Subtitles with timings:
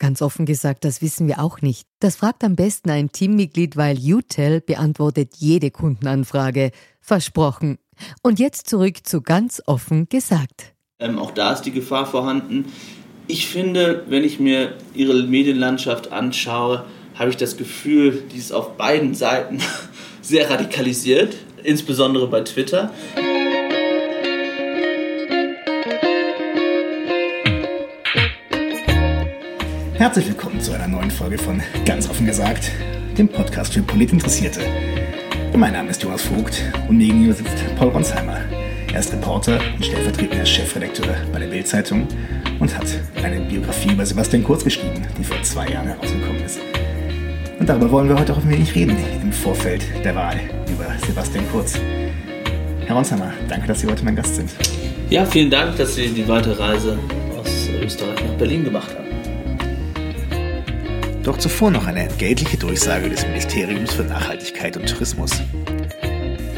[0.00, 1.86] Ganz offen gesagt, das wissen wir auch nicht.
[2.00, 6.70] Das fragt am besten ein Teammitglied, weil UTEL beantwortet jede Kundenanfrage.
[7.02, 7.76] Versprochen.
[8.22, 10.72] Und jetzt zurück zu ganz offen gesagt.
[11.00, 12.72] Ähm, auch da ist die Gefahr vorhanden.
[13.26, 18.78] Ich finde, wenn ich mir ihre Medienlandschaft anschaue, habe ich das Gefühl, die ist auf
[18.78, 19.60] beiden Seiten
[20.22, 22.90] sehr radikalisiert, insbesondere bei Twitter.
[30.00, 32.70] Herzlich willkommen zu einer neuen Folge von Ganz offen gesagt,
[33.18, 34.60] dem Podcast für Politinteressierte.
[35.54, 38.38] Mein Name ist Jonas Vogt und neben mir sitzt Paul Ronsheimer.
[38.94, 42.08] Er ist Reporter und stellvertretender Chefredakteur bei der Bild-Zeitung
[42.60, 42.86] und hat
[43.22, 46.60] eine Biografie über Sebastian Kurz geschrieben, die vor zwei Jahren herausgekommen ist.
[47.58, 51.44] Und darüber wollen wir heute auch ein wenig reden, im Vorfeld der Wahl über Sebastian
[51.52, 51.78] Kurz.
[52.86, 54.50] Herr Ronsheimer, danke, dass Sie heute mein Gast sind.
[55.10, 56.98] Ja, vielen Dank, dass Sie die weite Reise
[57.38, 59.09] aus Österreich nach Berlin gemacht haben.
[61.22, 65.30] Doch zuvor noch eine entgeltliche Durchsage des Ministeriums für Nachhaltigkeit und Tourismus.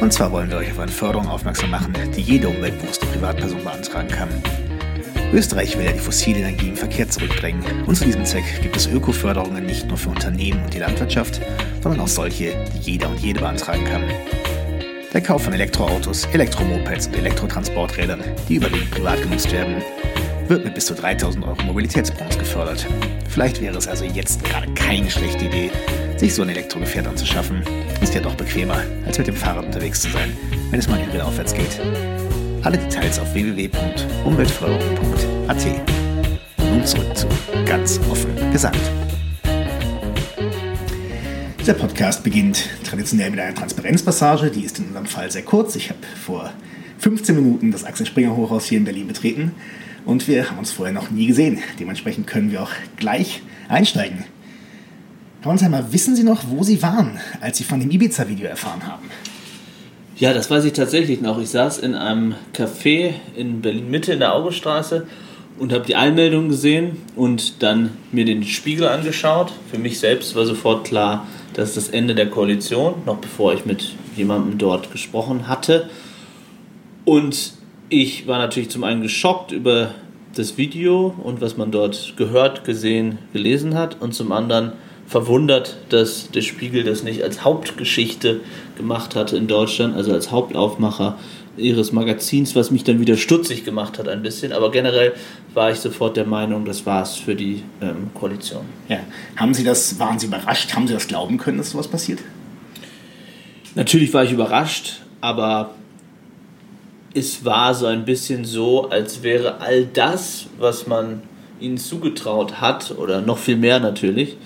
[0.01, 4.09] Und zwar wollen wir euch auf eine Förderung aufmerksam machen, die jede umweltbewusste Privatperson beantragen
[4.09, 4.29] kann.
[5.33, 8.87] Österreich will ja die fossile Energie im Verkehr zurückdrängen und zu diesem Zweck gibt es
[8.87, 11.41] Ökoförderungen nicht nur für Unternehmen und die Landwirtschaft,
[11.83, 14.03] sondern auch solche, die jeder und jede beantragen kann.
[15.13, 19.83] Der Kauf von Elektroautos, Elektromopeds und Elektrotransporträdern, die überwiegend privat genutzt werden,
[20.49, 22.87] wird mit bis zu 3000 Euro Mobilitätsbonus gefördert.
[23.33, 25.71] Vielleicht wäre es also jetzt gerade keine schlechte Idee,
[26.19, 27.63] sich so ein Elektrogefährt anzuschaffen.
[28.03, 30.37] Ist ja doch bequemer, als mit dem Fahrrad unterwegs zu sein,
[30.71, 31.81] wenn es mal wieder aufwärts geht.
[32.63, 35.67] Alle Details auf www.umweltförderung.at.
[36.59, 37.27] Nun zurück zu
[37.65, 38.77] ganz offen gesagt.
[41.59, 44.51] Dieser Podcast beginnt traditionell mit einer Transparenzpassage.
[44.51, 45.75] Die ist in unserem Fall sehr kurz.
[45.77, 46.53] Ich habe vor
[46.99, 49.53] 15 Minuten das Axel Springer Hochhaus hier in Berlin betreten
[50.05, 51.59] und wir haben uns vorher noch nie gesehen.
[51.79, 54.25] Dementsprechend können wir auch gleich einsteigen.
[55.41, 59.11] Herr Ronsheimer, wissen Sie noch, wo Sie waren, als Sie von dem Ibiza-Video erfahren haben?
[60.17, 61.41] Ja, das weiß ich tatsächlich noch.
[61.41, 65.07] Ich saß in einem Café in Berlin-Mitte in der Augestraße
[65.59, 69.53] und habe die Einmeldung gesehen und dann mir den Spiegel angeschaut.
[69.71, 73.67] Für mich selbst war sofort klar, das ist das Ende der Koalition, noch bevor ich
[73.67, 75.91] mit jemandem dort gesprochen hatte.
[77.05, 77.55] Und
[77.93, 79.95] ich war natürlich zum einen geschockt über
[80.35, 84.73] das Video und was man dort gehört, gesehen, gelesen hat und zum anderen
[85.07, 88.41] verwundert, dass der Spiegel das nicht als Hauptgeschichte
[88.79, 91.19] gemacht hatte in Deutschland, also als Hauptaufmacher
[91.59, 94.55] ihres Magazins, was mich dann wieder stutzig gemacht hat ein bisschen.
[94.55, 95.13] Aber generell
[95.53, 98.63] war ich sofort der Meinung, das war es für die ähm, Koalition.
[98.89, 99.01] Ja.
[99.37, 100.75] Haben Sie das, waren Sie überrascht?
[100.75, 102.21] Haben Sie das glauben können, dass sowas passiert?
[103.75, 105.75] Natürlich war ich überrascht, aber
[107.15, 111.23] es war so ein bisschen so, als wäre all das, was man
[111.61, 114.37] ihnen zugetraut hat, oder noch viel mehr natürlich,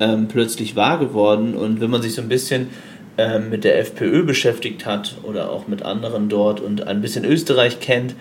[0.00, 1.54] ähm, plötzlich wahr geworden.
[1.54, 2.68] Und wenn man sich so ein bisschen
[3.16, 7.80] ähm, mit der FPÖ beschäftigt hat oder auch mit anderen dort und ein bisschen Österreich
[7.80, 8.14] kennt,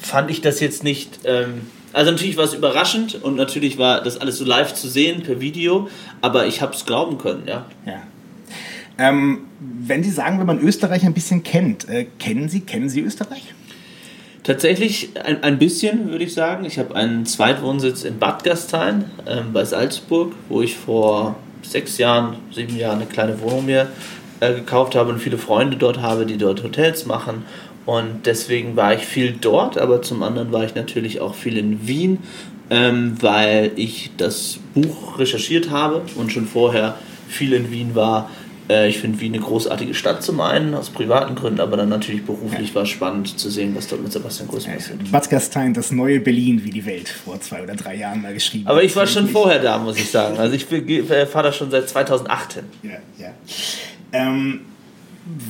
[0.00, 1.20] fand ich das jetzt nicht.
[1.24, 1.62] Ähm,
[1.92, 5.40] also natürlich war es überraschend und natürlich war das alles so live zu sehen per
[5.40, 5.88] Video,
[6.20, 7.66] aber ich habe es glauben können, ja.
[7.86, 8.02] Ja.
[8.98, 13.00] Ähm, wenn Sie sagen, wenn man Österreich ein bisschen kennt, äh, kennen Sie, kennen Sie
[13.00, 13.54] Österreich?
[14.44, 16.64] Tatsächlich ein, ein bisschen, würde ich sagen.
[16.64, 22.36] Ich habe einen Zweitwohnsitz in Bad Gastein ähm, bei Salzburg, wo ich vor sechs Jahren,
[22.52, 23.88] sieben Jahren eine kleine Wohnung mir
[24.40, 27.44] äh, gekauft habe und viele Freunde dort habe, die dort Hotels machen.
[27.86, 31.86] Und deswegen war ich viel dort, aber zum anderen war ich natürlich auch viel in
[31.86, 32.18] Wien,
[32.70, 36.96] ähm, weil ich das Buch recherchiert habe und schon vorher
[37.28, 38.30] viel in Wien war
[38.68, 42.24] äh, ich finde Wien eine großartige Stadt zum einen, aus privaten Gründen, aber dann natürlich
[42.24, 42.74] beruflich ja.
[42.76, 45.10] war es spannend zu sehen, was dort mit Sebastian Kurz passiert.
[45.10, 48.66] Bad Gastein, das neue Berlin wie die Welt, vor zwei oder drei Jahren mal geschrieben.
[48.66, 50.38] Aber ich war schon vorher da, muss ich sagen.
[50.38, 52.64] Also ich äh, fahre da schon seit 2018.
[52.82, 53.30] Ja, ja.
[54.12, 54.60] Ähm,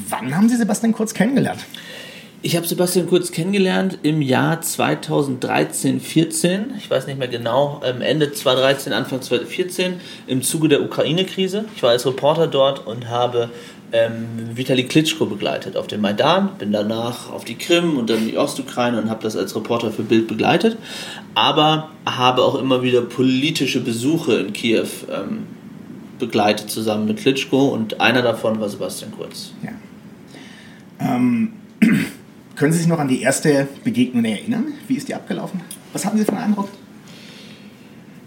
[0.08, 1.60] wann haben Sie Sebastian Kurz kennengelernt?
[2.46, 6.74] Ich habe Sebastian Kurz kennengelernt im Jahr 2013, 14.
[6.76, 9.94] Ich weiß nicht mehr genau, Ende 2013, Anfang 2014,
[10.26, 11.64] im Zuge der Ukraine-Krise.
[11.74, 13.48] Ich war als Reporter dort und habe
[13.92, 18.36] ähm, Vitali Klitschko begleitet auf dem Maidan, bin danach auf die Krim und dann die
[18.36, 20.76] Ostukraine und habe das als Reporter für Bild begleitet,
[21.34, 25.46] aber habe auch immer wieder politische Besuche in Kiew ähm,
[26.18, 29.54] begleitet zusammen mit Klitschko und einer davon war Sebastian Kurz.
[29.62, 29.70] Ja.
[31.00, 31.54] Ähm,
[32.56, 34.74] können Sie sich noch an die erste Begegnung erinnern?
[34.88, 35.60] Wie ist die abgelaufen?
[35.92, 36.68] Was hatten Sie für einen Eindruck?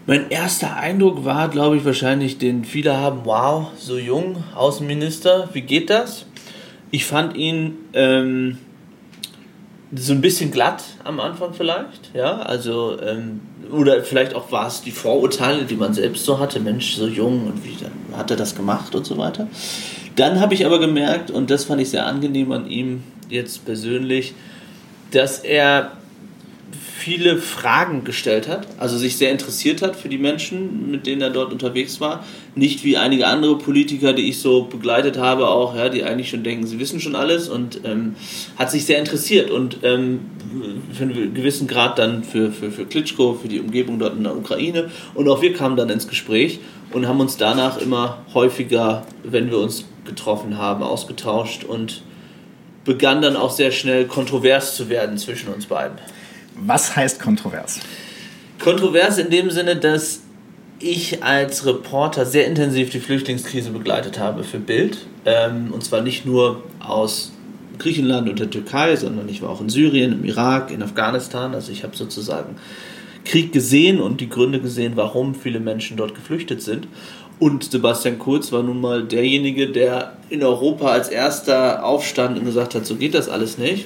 [0.05, 5.61] Mein erster Eindruck war, glaube ich, wahrscheinlich, den viele haben, wow, so jung, Außenminister, wie
[5.61, 6.25] geht das?
[6.91, 8.57] Ich fand ihn ähm,
[9.93, 14.81] so ein bisschen glatt am Anfang vielleicht, ja, also, ähm, oder vielleicht auch war es
[14.81, 17.75] die Vorurteile, die man selbst so hatte, Mensch, so jung und wie
[18.15, 19.47] hat er das gemacht und so weiter.
[20.15, 24.33] Dann habe ich aber gemerkt, und das fand ich sehr angenehm an ihm jetzt persönlich,
[25.11, 25.97] dass er
[26.97, 31.29] viele Fragen gestellt hat, also sich sehr interessiert hat für die Menschen, mit denen er
[31.29, 32.25] dort unterwegs war.
[32.55, 36.43] Nicht wie einige andere Politiker, die ich so begleitet habe, auch, ja, die eigentlich schon
[36.43, 38.15] denken, sie wissen schon alles und ähm,
[38.57, 40.19] hat sich sehr interessiert und ähm,
[40.91, 44.35] für einen gewissen Grad dann für, für, für Klitschko, für die Umgebung dort in der
[44.35, 44.89] Ukraine.
[45.13, 46.59] Und auch wir kamen dann ins Gespräch
[46.91, 52.01] und haben uns danach immer häufiger, wenn wir uns getroffen haben, ausgetauscht und
[52.87, 55.97] begann dann auch sehr schnell kontrovers zu werden zwischen uns beiden.
[56.55, 57.79] Was heißt kontrovers?
[58.59, 60.21] Kontrovers in dem Sinne, dass
[60.79, 65.05] ich als Reporter sehr intensiv die Flüchtlingskrise begleitet habe für Bild.
[65.25, 67.33] Ähm, und zwar nicht nur aus
[67.77, 71.53] Griechenland und der Türkei, sondern ich war auch in Syrien, im Irak, in Afghanistan.
[71.53, 72.55] Also ich habe sozusagen
[73.25, 76.87] Krieg gesehen und die Gründe gesehen, warum viele Menschen dort geflüchtet sind.
[77.39, 82.75] Und Sebastian Kurz war nun mal derjenige, der in Europa als erster aufstand und gesagt
[82.75, 83.85] hat, so geht das alles nicht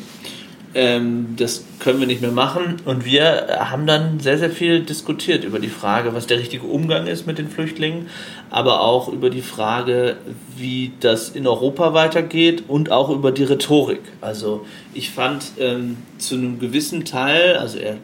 [0.74, 2.78] ähm, das können wir nicht mehr machen.
[2.86, 7.08] Und wir haben dann sehr, sehr viel diskutiert über die Frage, was der richtige Umgang
[7.08, 8.08] ist mit den Flüchtlingen,
[8.50, 10.18] aber auch über die Frage,
[10.56, 14.02] wie das in Europa weitergeht und auch über die Rhetorik.
[14.22, 17.98] Also ich fand ähm, zu einem gewissen Teil, also er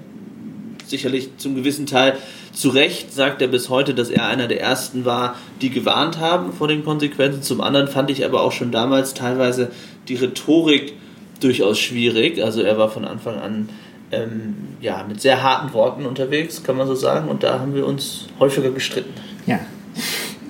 [0.90, 2.18] sicherlich zum gewissen Teil
[2.54, 6.54] zu Recht sagt er bis heute, dass er einer der ersten war, die gewarnt haben
[6.54, 7.42] vor den Konsequenzen.
[7.42, 9.72] Zum anderen fand ich aber auch schon damals teilweise
[10.08, 10.94] die Rhetorik
[11.40, 12.44] durchaus schwierig.
[12.44, 13.70] Also er war von Anfang an
[14.12, 17.30] ähm, ja, mit sehr harten Worten unterwegs, kann man so sagen.
[17.30, 19.14] Und da haben wir uns häufiger gestritten.
[19.46, 19.60] Ja.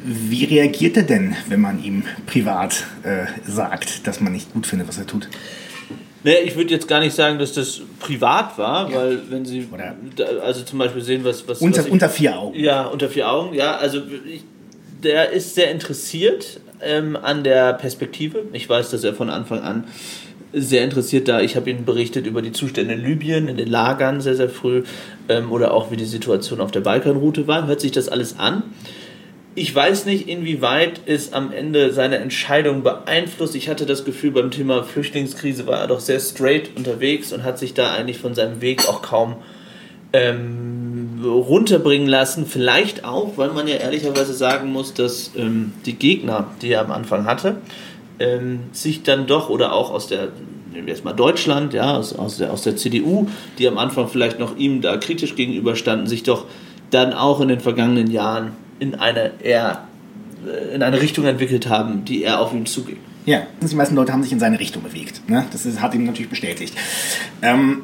[0.04, 4.88] Wie reagiert er denn, wenn man ihm privat äh, sagt, dass man nicht gut findet,
[4.88, 5.28] was er tut?
[6.24, 8.98] Nee, ich würde jetzt gar nicht sagen, dass das privat war, ja.
[8.98, 9.96] weil wenn Sie Oder
[10.44, 11.48] also zum Beispiel sehen, was...
[11.48, 12.60] was, unter, was ich, unter vier Augen.
[12.60, 13.78] Ja, unter vier Augen, ja.
[13.78, 14.44] Also ich,
[15.04, 18.44] der ist sehr interessiert ähm, an der Perspektive.
[18.54, 19.86] Ich weiß, dass er von Anfang an
[20.54, 21.42] sehr interessiert da.
[21.42, 24.84] Ich habe Ihnen berichtet über die Zustände in Libyen, in den Lagern sehr, sehr früh
[25.30, 27.68] ähm, oder auch wie die Situation auf der Balkanroute war.
[27.68, 28.64] Hört sich das alles an.
[29.58, 33.56] Ich weiß nicht, inwieweit es am Ende seine Entscheidung beeinflusst.
[33.56, 37.58] Ich hatte das Gefühl, beim Thema Flüchtlingskrise war er doch sehr straight unterwegs und hat
[37.58, 39.38] sich da eigentlich von seinem Weg auch kaum
[40.14, 42.46] ähm, runterbringen lassen.
[42.46, 46.92] Vielleicht auch, weil man ja ehrlicherweise sagen muss, dass ähm, die Gegner, die er am
[46.92, 47.56] Anfang hatte,
[48.20, 50.28] ähm, sich dann doch, oder auch aus der,
[50.72, 53.28] nehmen wir jetzt mal Deutschland, ja, aus, aus, der, aus der CDU,
[53.58, 56.46] die am Anfang vielleicht noch ihm da kritisch gegenüberstanden, sich doch
[56.92, 59.88] dann auch in den vergangenen Jahren in eine eher
[60.74, 62.98] in eine Richtung entwickelt haben, die eher auf ihn zuging.
[63.26, 65.28] Ja, die meisten Leute haben sich in seine Richtung bewegt.
[65.30, 65.46] Ne?
[65.52, 66.74] Das ist, hat ihn natürlich bestätigt.
[67.42, 67.82] Ähm,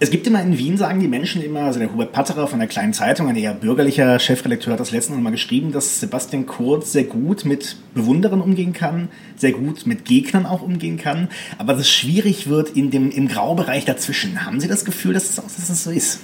[0.00, 2.68] es gibt immer in Wien, sagen die Menschen immer, also der Hubert Patterer von der
[2.68, 7.04] Kleinen Zeitung, ein eher bürgerlicher Chefredakteur, hat das letzte Mal geschrieben, dass Sebastian Kurz sehr
[7.04, 11.90] gut mit Bewunderern umgehen kann, sehr gut mit Gegnern auch umgehen kann, aber dass es
[11.90, 14.44] schwierig wird in dem, im Graubereich dazwischen.
[14.44, 16.20] Haben Sie das Gefühl, dass das, dass das so ist?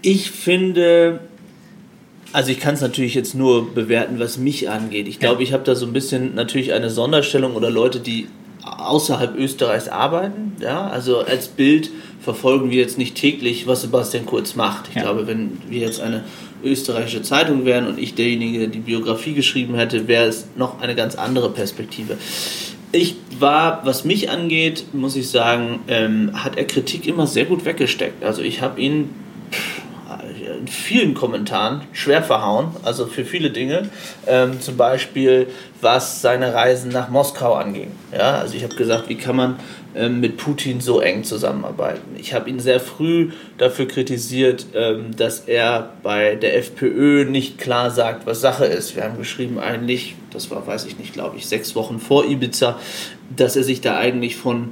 [0.00, 1.20] Ich finde,
[2.32, 5.08] also ich kann es natürlich jetzt nur bewerten, was mich angeht.
[5.08, 8.28] Ich glaube, ich habe da so ein bisschen natürlich eine Sonderstellung oder Leute, die
[8.64, 10.52] außerhalb Österreichs arbeiten.
[10.60, 10.88] Ja?
[10.88, 14.88] Also als Bild verfolgen wir jetzt nicht täglich, was Sebastian Kurz macht.
[14.90, 15.02] Ich ja.
[15.02, 16.24] glaube, wenn wir jetzt eine
[16.62, 20.94] österreichische Zeitung wären und ich derjenige, der die Biografie geschrieben hätte, wäre es noch eine
[20.94, 22.18] ganz andere Perspektive.
[22.92, 27.64] Ich war, was mich angeht, muss ich sagen, ähm, hat er Kritik immer sehr gut
[27.64, 28.22] weggesteckt.
[28.22, 29.10] Also ich habe ihn
[30.70, 33.88] vielen Kommentaren schwer verhauen, also für viele Dinge.
[34.26, 35.48] Ähm, zum Beispiel,
[35.80, 37.90] was seine Reisen nach Moskau anging.
[38.12, 39.56] Ja, also ich habe gesagt, wie kann man
[39.94, 42.14] ähm, mit Putin so eng zusammenarbeiten.
[42.16, 47.90] Ich habe ihn sehr früh dafür kritisiert, ähm, dass er bei der FPÖ nicht klar
[47.90, 48.94] sagt, was Sache ist.
[48.94, 52.78] Wir haben geschrieben eigentlich, das war, weiß ich nicht, glaube ich, sechs Wochen vor Ibiza,
[53.34, 54.70] dass er sich da eigentlich von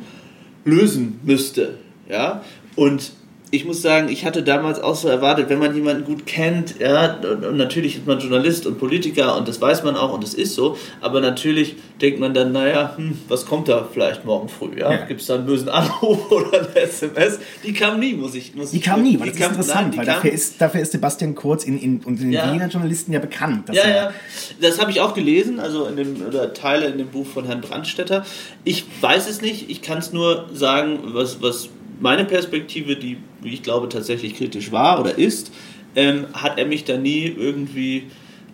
[0.64, 1.74] lösen müsste.
[2.08, 2.44] Ja?
[2.76, 3.10] Und
[3.50, 7.14] ich muss sagen, ich hatte damals auch so erwartet, wenn man jemanden gut kennt, ja,
[7.14, 10.34] und, und, natürlich ist man Journalist und Politiker und das weiß man auch und das
[10.34, 14.78] ist so, aber natürlich denkt man dann, naja, hm, was kommt da vielleicht morgen früh,
[14.78, 14.92] ja?
[14.92, 15.04] ja.
[15.06, 17.38] Gibt es da einen bösen Anruf oder eine SMS?
[17.64, 19.98] Die kam nie, muss ich muss Die kam nie, weil das kam, ist interessant, nein,
[19.98, 22.52] weil dafür ist, dafür ist Sebastian Kurz in, in, unter den ja.
[22.52, 23.68] Wiener Journalisten ja bekannt.
[23.72, 24.12] ja, ja,
[24.60, 27.62] das habe ich auch gelesen, also in dem, oder Teile in dem Buch von Herrn
[27.62, 28.26] Brandstetter.
[28.64, 33.54] Ich weiß es nicht, ich kann es nur sagen, was, was meine Perspektive, die, wie
[33.54, 35.52] ich glaube, tatsächlich kritisch war oder ist,
[35.96, 38.04] ähm, hat er mich da nie irgendwie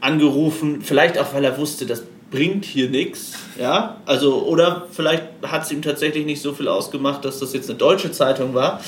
[0.01, 0.83] angerufen.
[0.83, 3.35] Vielleicht auch, weil er wusste, das bringt hier nichts.
[3.61, 7.69] Ja, also, oder vielleicht hat es ihm tatsächlich nicht so viel ausgemacht, dass das jetzt
[7.71, 8.81] eine deutsche Zeitung war.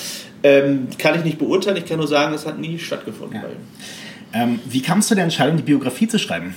[0.42, 3.42] Ähm, kann ich nicht beurteilen, ich kann nur sagen, es hat nie stattgefunden ja.
[3.42, 3.60] bei ihm.
[4.32, 6.54] Ähm, wie kam es zu der Entscheidung, die Biografie zu schreiben?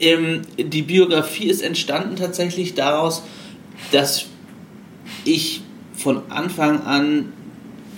[0.00, 3.22] Ähm, die Biografie ist entstanden tatsächlich daraus,
[3.92, 4.26] dass
[5.24, 5.62] ich
[6.02, 7.32] von Anfang an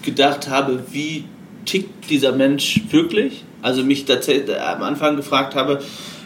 [0.02, 1.24] gedacht habe, wie
[1.64, 3.44] tickt dieser Mensch wirklich?
[3.62, 5.80] Also mich tatsächlich am Anfang gefragt habe,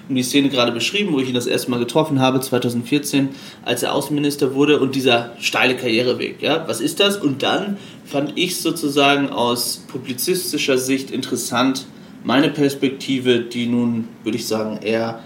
[0.08, 3.30] um die Szene gerade beschrieben, wo ich ihn das erste Mal getroffen habe, 2014,
[3.64, 6.40] als er Außenminister wurde und dieser steile Karriereweg.
[6.40, 6.66] Ja?
[6.66, 7.16] Was ist das?
[7.16, 11.86] Und dann fand ich sozusagen aus publizistischer Sicht interessant,
[12.24, 15.20] meine Perspektive, die nun, würde ich sagen, eher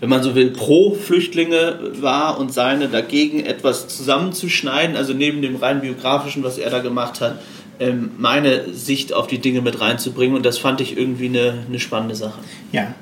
[0.00, 5.56] wenn man so will, pro Flüchtlinge war und seine dagegen etwas zusammenzuschneiden, also neben dem
[5.56, 7.40] rein biografischen, was er da gemacht hat,
[7.80, 10.36] ähm, meine Sicht auf die Dinge mit reinzubringen.
[10.36, 12.38] Und das fand ich irgendwie eine, eine spannende Sache.
[12.72, 12.94] Ja.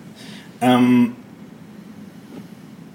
[0.60, 1.12] Ähm,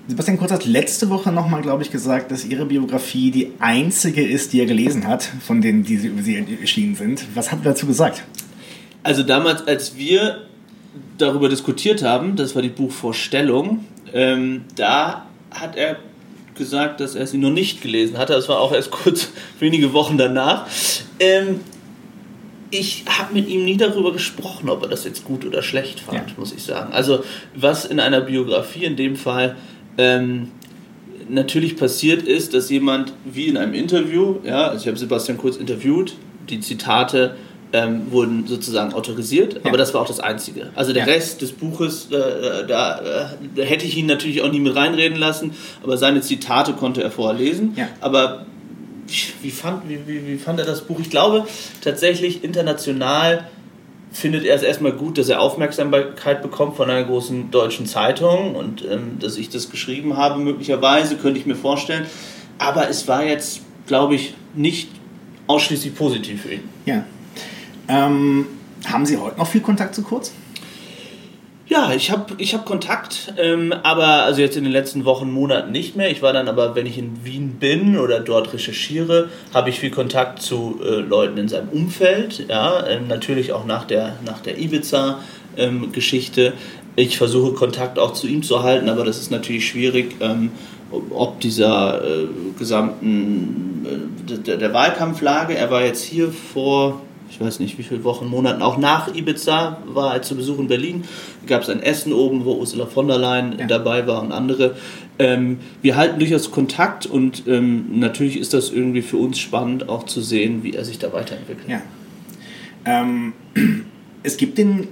[0.08, 4.54] Sebastian Kurz hat letzte Woche nochmal, glaube ich, gesagt, dass Ihre Biografie die einzige ist,
[4.54, 7.26] die er gelesen hat, von denen, die über Sie erschienen sind.
[7.36, 8.24] Was hat er dazu gesagt?
[9.04, 10.49] Also damals, als wir
[11.20, 15.98] darüber diskutiert haben, das war die Buchvorstellung, ähm, da hat er
[16.56, 18.34] gesagt, dass er sie noch nicht gelesen hatte.
[18.34, 20.68] Das war auch erst kurz, wenige Wochen danach.
[21.20, 21.62] Ähm,
[22.72, 26.30] ich habe mit ihm nie darüber gesprochen, ob er das jetzt gut oder schlecht fand,
[26.30, 26.36] ja.
[26.38, 26.94] muss ich sagen.
[26.94, 27.24] Also
[27.56, 29.56] was in einer Biografie in dem Fall
[29.98, 30.52] ähm,
[31.30, 35.58] natürlich passiert ist, dass jemand wie in einem Interview, ja, also ich habe Sebastian Kurz
[35.58, 36.16] interviewt,
[36.50, 37.36] die Zitate
[37.72, 39.60] ähm, wurden sozusagen autorisiert, ja.
[39.66, 40.70] aber das war auch das Einzige.
[40.76, 41.14] Also der ja.
[41.14, 45.18] Rest des Buches, äh, äh da, äh, hätte ich ihn natürlich auch nie mit reinreden
[45.18, 45.52] lassen,
[45.84, 47.74] aber seine Zitate konnte er vorher lesen.
[47.76, 47.88] Ja.
[48.02, 48.46] Aber
[49.42, 51.00] wie fand, wie, wie, wie fand er das Buch?
[51.00, 51.48] Ich glaube
[51.82, 53.48] tatsächlich international
[54.12, 58.84] findet er es erstmal gut, dass er Aufmerksamkeit bekommt von einer großen deutschen Zeitung und
[58.84, 62.06] ähm, dass ich das geschrieben habe, möglicherweise, könnte ich mir vorstellen.
[62.58, 64.90] Aber es war jetzt, glaube ich, nicht
[65.48, 66.70] ausschließlich positiv für ihn.
[66.86, 67.06] Ja,
[67.90, 68.46] ähm,
[68.86, 70.32] haben Sie heute noch viel Kontakt zu Kurz?
[71.70, 75.72] Ja, ich habe ich hab Kontakt, ähm, aber also jetzt in den letzten Wochen, Monaten
[75.72, 76.10] nicht mehr.
[76.10, 79.92] Ich war dann aber, wenn ich in Wien bin oder dort recherchiere, habe ich viel
[79.92, 82.46] Kontakt zu äh, Leuten in seinem Umfeld.
[82.50, 86.46] Ja, ähm, natürlich auch nach der, nach der Ibiza-Geschichte.
[86.46, 86.54] Ähm,
[86.96, 90.50] ich versuche Kontakt auch zu ihm zu halten, aber das ist natürlich schwierig, ähm,
[91.12, 92.28] ob dieser äh,
[92.58, 93.86] gesamten
[94.28, 95.56] äh, der, der Wahlkampflage.
[95.56, 99.82] Er war jetzt hier vor ich weiß nicht wie viele Wochen, Monaten, auch nach Ibiza
[99.86, 101.04] war er zu Besuch in Berlin.
[101.48, 103.68] Gab es ein Essen oben, wo Ursula von der Leyen ja.
[103.68, 104.76] dabei war und andere.
[105.20, 110.06] Ähm, wir halten durchaus Kontakt und ähm, natürlich ist das irgendwie für uns spannend, auch
[110.06, 111.68] zu sehen, wie er sich da weiterentwickelt.
[111.68, 111.82] Ja.
[112.86, 113.34] Ähm,
[114.24, 114.88] es gibt in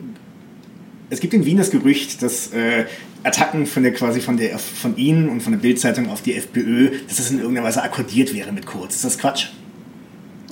[1.10, 2.86] es gibt in Wien das Gerücht, dass äh,
[3.24, 6.91] Attacken von der quasi von der von Ihnen und von der Bildzeitung auf die FPÖ,
[7.08, 8.96] dass das in irgendeiner Weise akkordiert wäre mit Kurz.
[8.96, 9.48] Ist das Quatsch?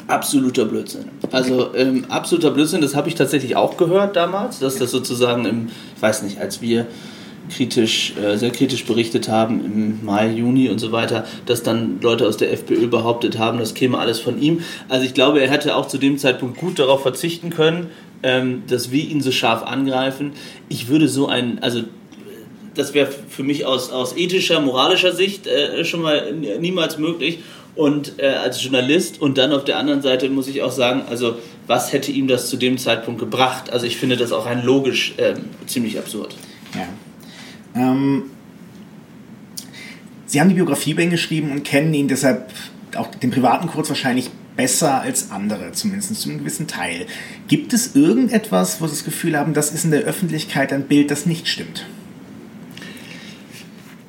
[0.08, 1.06] Absoluter Blödsinn.
[1.32, 5.68] Also ähm, absoluter Blödsinn, das habe ich tatsächlich auch gehört damals, dass das sozusagen im,
[5.96, 6.86] ich weiß nicht, als wir
[7.50, 12.28] kritisch, äh, sehr kritisch berichtet haben im Mai, Juni und so weiter, dass dann Leute
[12.28, 14.62] aus der FPÖ behauptet haben, das käme alles von ihm.
[14.90, 17.88] Also ich glaube, er hätte auch zu dem Zeitpunkt gut darauf verzichten können,
[18.24, 20.34] ähm, dass wir ihn so scharf angreifen.
[20.70, 21.82] Ich würde so ein, also
[22.76, 27.40] das wäre für mich aus, aus ethischer, moralischer Sicht äh, schon mal niemals möglich
[27.76, 31.38] und äh, als Journalist und dann auf der anderen Seite muss ich auch sagen, also
[31.68, 33.70] was hätte ihm das zu dem Zeitpunkt gebracht?
[33.72, 36.36] Also ich finde das auch rein logisch ähm, ziemlich absurd.
[36.74, 36.88] Ja.
[37.76, 38.24] Ähm,
[40.28, 42.52] Sie haben die Biografie bei ihm geschrieben und kennen ihn deshalb
[42.96, 47.08] auch den privaten Kurz wahrscheinlich besser als andere, zumindest zu einem gewissen Teil.
[47.48, 51.12] Gibt es irgendetwas, wo Sie das Gefühl haben, das ist in der Öffentlichkeit ein Bild,
[51.12, 51.86] das nicht stimmt?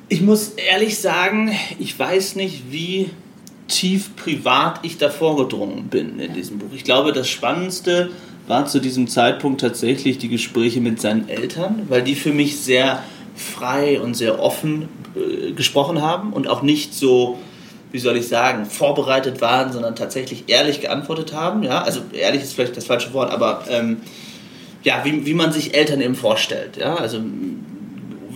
[0.09, 3.09] Ich muss ehrlich sagen, ich weiß nicht, wie
[3.77, 6.69] tief privat ich da vorgedrungen bin in diesem Buch.
[6.73, 8.09] Ich glaube, das Spannendste
[8.47, 13.03] war zu diesem Zeitpunkt tatsächlich die Gespräche mit seinen Eltern, weil die für mich sehr
[13.35, 17.37] frei und sehr offen äh, gesprochen haben und auch nicht so,
[17.91, 21.61] wie soll ich sagen, vorbereitet waren, sondern tatsächlich ehrlich geantwortet haben.
[21.61, 23.97] Ja, also ehrlich ist vielleicht das falsche Wort, aber ähm,
[24.83, 26.77] ja, wie, wie man sich Eltern eben vorstellt.
[26.77, 27.19] Ja, also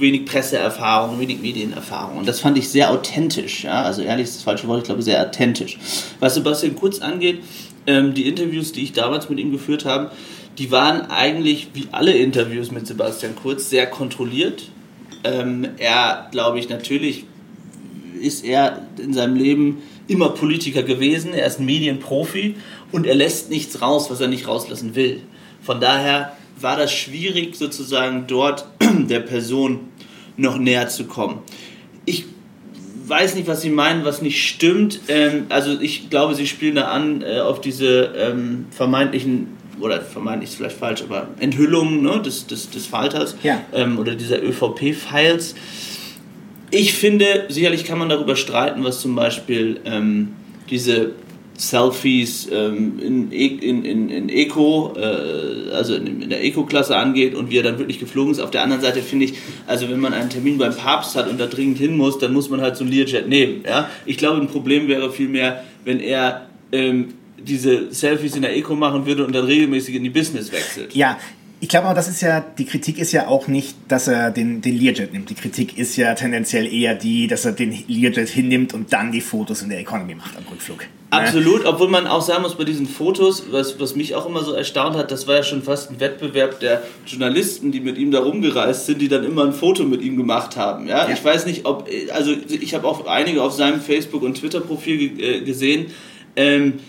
[0.01, 2.17] wenig Presseerfahrung, wenig Medienerfahrung.
[2.17, 3.63] Und das fand ich sehr authentisch.
[3.63, 3.83] Ja?
[3.83, 5.77] Also ehrlich ist das falsche Wort, ich glaube sehr authentisch.
[6.19, 7.39] Was Sebastian Kurz angeht,
[7.87, 10.11] ähm, die Interviews, die ich damals mit ihm geführt habe,
[10.57, 14.63] die waren eigentlich wie alle Interviews mit Sebastian Kurz sehr kontrolliert.
[15.23, 17.25] Ähm, er, glaube ich, natürlich
[18.21, 21.33] ist er in seinem Leben immer Politiker gewesen.
[21.33, 22.55] Er ist ein Medienprofi
[22.91, 25.21] und er lässt nichts raus, was er nicht rauslassen will.
[25.61, 29.79] Von daher war das schwierig, sozusagen dort der Person
[30.41, 31.39] noch näher zu kommen.
[32.05, 32.25] Ich
[33.07, 35.01] weiß nicht, was Sie meinen, was nicht stimmt.
[35.07, 39.47] Ähm, also ich glaube, Sie spielen da an äh, auf diese ähm, vermeintlichen,
[39.79, 43.61] oder vermeintlich ist vielleicht falsch, aber Enthüllungen ne, des, des, des Falters ja.
[43.73, 45.55] ähm, oder dieser ÖVP-Files.
[46.69, 50.29] Ich finde, sicherlich kann man darüber streiten, was zum Beispiel ähm,
[50.69, 51.11] diese
[51.57, 57.35] Selfies ähm, in, e, in, in, in Eco, äh, also in, in der Eco-Klasse angeht
[57.35, 58.39] und wie er dann wirklich geflogen ist.
[58.39, 59.33] Auf der anderen Seite finde ich,
[59.67, 62.49] also wenn man einen Termin beim Papst hat und da dringend hin muss, dann muss
[62.49, 63.63] man halt so ein Learjet nehmen.
[63.65, 63.89] Ja?
[64.05, 69.05] Ich glaube, ein Problem wäre vielmehr, wenn er ähm, diese Selfies in der Eco machen
[69.05, 70.95] würde und dann regelmäßig in die Business wechselt.
[70.95, 71.17] Ja,
[71.61, 74.61] ich glaube aber, das ist ja, die Kritik ist ja auch nicht, dass er den,
[74.61, 75.29] den Learjet nimmt.
[75.29, 79.21] Die Kritik ist ja tendenziell eher die, dass er den Learjet hinnimmt und dann die
[79.21, 80.87] Fotos in der Economy macht am Rückflug.
[81.11, 84.53] Absolut, obwohl man auch sagen muss, bei diesen Fotos, was, was mich auch immer so
[84.53, 88.21] erstaunt hat, das war ja schon fast ein Wettbewerb der Journalisten, die mit ihm da
[88.21, 90.87] rumgereist sind, die dann immer ein Foto mit ihm gemacht haben.
[90.87, 91.07] Ja?
[91.07, 91.13] ja.
[91.13, 95.41] Ich weiß nicht, ob, also ich habe auch einige auf seinem Facebook- und Twitter-Profil äh,
[95.41, 95.87] gesehen.
[96.35, 96.79] Ähm,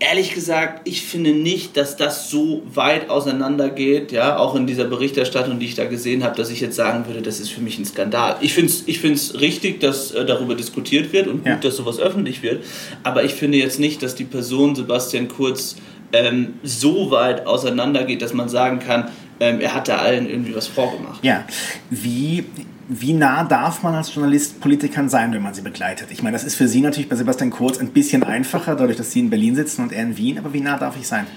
[0.00, 5.58] ehrlich gesagt, ich finde nicht, dass das so weit auseinandergeht, ja, auch in dieser Berichterstattung,
[5.60, 7.84] die ich da gesehen habe, dass ich jetzt sagen würde, das ist für mich ein
[7.84, 8.36] Skandal.
[8.40, 11.56] Ich finde es ich richtig, dass äh, darüber diskutiert wird und gut, ja.
[11.56, 12.64] dass sowas öffentlich wird,
[13.02, 15.76] aber ich finde jetzt nicht, dass die Person Sebastian Kurz
[16.12, 20.66] ähm, so weit auseinandergeht, dass man sagen kann, ähm, er hat da allen irgendwie was
[20.66, 21.22] vorgemacht.
[21.24, 21.44] Ja,
[21.90, 22.44] wie
[22.92, 26.08] wie nah darf man als Journalist Politikern sein, wenn man sie begleitet?
[26.10, 29.12] Ich meine, das ist für Sie natürlich bei Sebastian Kurz ein bisschen einfacher, dadurch, dass
[29.12, 31.28] Sie in Berlin sitzen und er in Wien, aber wie nah darf ich sein?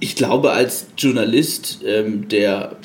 [0.00, 2.76] Ich glaube, als Journalist, ähm, der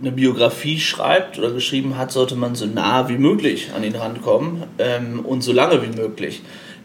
[0.00, 4.64] eine Biografie schreibt oder geschrieben hat, sollte man so nah wie möglich an ihn rankommen
[4.78, 6.40] ähm, und so lange wie möglich.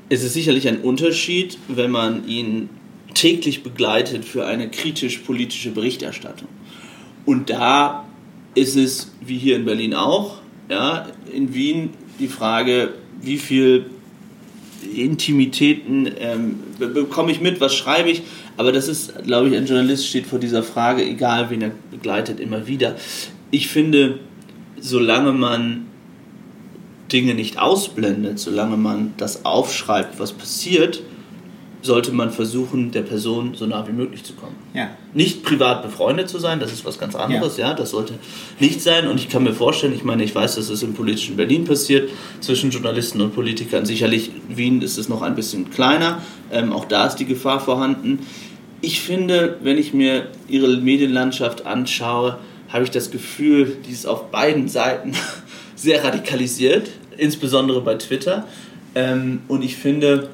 [0.09, 2.69] Es ist sicherlich ein Unterschied, wenn man ihn
[3.13, 6.49] täglich begleitet für eine kritisch-politische Berichterstattung.
[7.25, 8.04] Und da
[8.55, 10.37] ist es, wie hier in Berlin auch,
[10.69, 13.85] ja, in Wien die Frage, wie viel
[14.95, 18.23] Intimitäten ähm, bekomme ich mit, was schreibe ich.
[18.57, 22.39] Aber das ist, glaube ich, ein Journalist steht vor dieser Frage, egal wen er begleitet,
[22.39, 22.95] immer wieder.
[23.51, 24.19] Ich finde,
[24.79, 25.87] solange man
[27.11, 31.03] Dinge nicht ausblendet, solange man das aufschreibt, was passiert,
[31.85, 34.55] sollte man versuchen, der Person so nah wie möglich zu kommen.
[34.73, 34.89] Ja.
[35.13, 37.69] Nicht privat befreundet zu sein, das ist was ganz anderes, ja.
[37.69, 37.73] ja.
[37.73, 38.15] das sollte
[38.59, 39.07] nicht sein.
[39.07, 42.09] Und ich kann mir vorstellen, ich meine, ich weiß, dass es im politischen Berlin passiert,
[42.41, 43.85] zwischen Journalisten und Politikern.
[43.85, 46.21] Sicherlich, in Wien ist es noch ein bisschen kleiner,
[46.51, 48.19] ähm, auch da ist die Gefahr vorhanden.
[48.81, 54.31] Ich finde, wenn ich mir ihre Medienlandschaft anschaue, habe ich das Gefühl, die ist auf
[54.31, 55.13] beiden Seiten
[55.75, 58.47] sehr radikalisiert, insbesondere bei Twitter.
[58.95, 60.29] Ähm, und ich finde,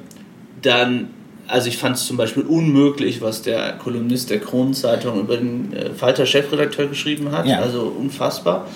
[0.62, 1.10] dann
[1.52, 5.90] also ich fand es zum Beispiel unmöglich, was der Kolumnist der Kronenzeitung über den äh,
[5.90, 7.46] Falter-Chefredakteur geschrieben hat.
[7.46, 7.58] Ja.
[7.58, 8.66] Also unfassbar.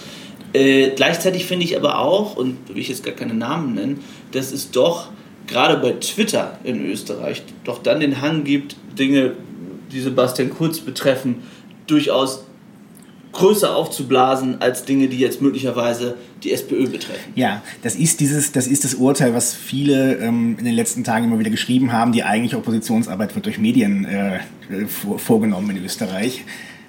[0.53, 4.53] Äh, gleichzeitig finde ich aber auch, und will ich jetzt gar keine Namen nennen, dass
[4.53, 5.09] es doch
[5.47, 9.33] gerade bei Twitter in Österreich doch dann den Hang gibt, Dinge,
[9.91, 11.45] die Sebastian Kurz betreffen,
[11.87, 12.45] durchaus
[13.37, 17.33] größer aufzublasen als Dinge, die jetzt möglicherweise die SPÖ betreffen.
[17.35, 21.27] Ja, das ist dieses, das ist das Urteil, was viele ähm, in den letzten Tagen
[21.27, 22.13] immer wieder geschrieben haben.
[22.13, 24.41] Die eigentliche Oppositionsarbeit wird durch Medien äh,
[24.87, 26.45] vor, vorgenommen in Österreich.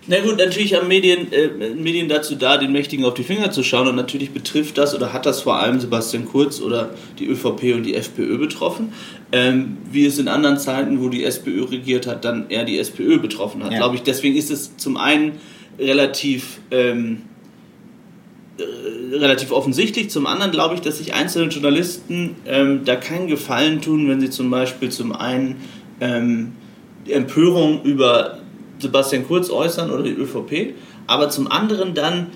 [0.09, 3.61] Na gut, natürlich haben Medien, äh, Medien dazu da, den Mächtigen auf die Finger zu
[3.61, 7.75] schauen und natürlich betrifft das oder hat das vor allem Sebastian Kurz oder die ÖVP
[7.75, 8.93] und die FPÖ betroffen,
[9.33, 13.19] ähm, wie es in anderen Zeiten, wo die SPÖ regiert hat, dann eher die SPÖ
[13.19, 13.79] betroffen hat, ja.
[13.79, 14.03] glaube ich.
[14.03, 15.33] Deswegen ist es zum einen
[15.79, 17.21] relativ ähm,
[18.57, 20.09] äh, relativ offensichtlich.
[20.09, 24.29] Zum anderen glaube ich, dass sich einzelne Journalisten ähm, da keinen Gefallen tun, wenn sie
[24.29, 25.57] zum Beispiel zum einen
[26.01, 26.53] ähm,
[27.07, 28.39] Empörung über
[28.79, 30.75] Sebastian Kurz äußern oder die ÖVP,
[31.07, 32.27] aber zum anderen dann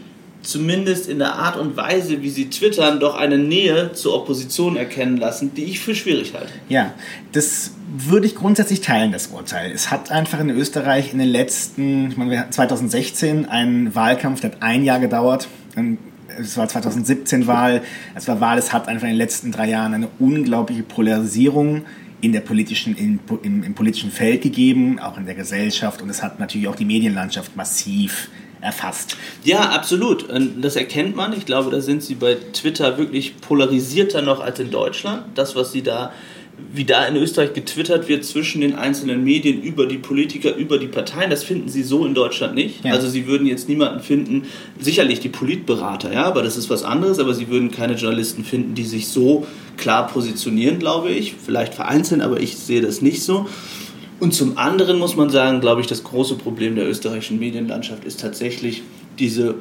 [0.41, 5.17] zumindest in der Art und Weise, wie sie twittern, doch eine Nähe zur Opposition erkennen
[5.17, 6.51] lassen, die ich für schwierig halte.
[6.69, 6.93] Ja,
[7.31, 9.71] das würde ich grundsätzlich teilen, das Urteil.
[9.71, 14.61] Es hat einfach in Österreich in den letzten, ich meine, 2016 einen Wahlkampf, der hat
[14.61, 15.47] ein Jahr gedauert.
[16.39, 17.81] Es war 2017 Wahl,
[18.15, 21.83] es war Wahl, es hat einfach in den letzten drei Jahren eine unglaubliche Polarisierung
[22.21, 26.23] in der politischen, in, im, im politischen Feld gegeben, auch in der Gesellschaft und es
[26.23, 28.29] hat natürlich auch die Medienlandschaft massiv
[28.61, 29.17] erfasst.
[29.43, 30.29] Ja, absolut.
[30.29, 31.33] Und das erkennt man.
[31.33, 35.23] Ich glaube, da sind sie bei Twitter wirklich polarisierter noch als in Deutschland.
[35.35, 36.13] Das, was sie da,
[36.73, 40.87] wie da in Österreich getwittert wird zwischen den einzelnen Medien über die Politiker, über die
[40.87, 42.85] Parteien, das finden sie so in Deutschland nicht.
[42.85, 42.93] Ja.
[42.93, 44.43] Also sie würden jetzt niemanden finden,
[44.79, 48.75] sicherlich die Politberater, ja, aber das ist was anderes, aber sie würden keine Journalisten finden,
[48.75, 49.47] die sich so
[49.77, 51.33] klar positionieren, glaube ich.
[51.43, 53.47] Vielleicht vereinzelt, aber ich sehe das nicht so.
[54.21, 58.19] Und zum anderen muss man sagen, glaube ich, das große Problem der österreichischen Medienlandschaft ist
[58.19, 58.83] tatsächlich
[59.17, 59.55] diese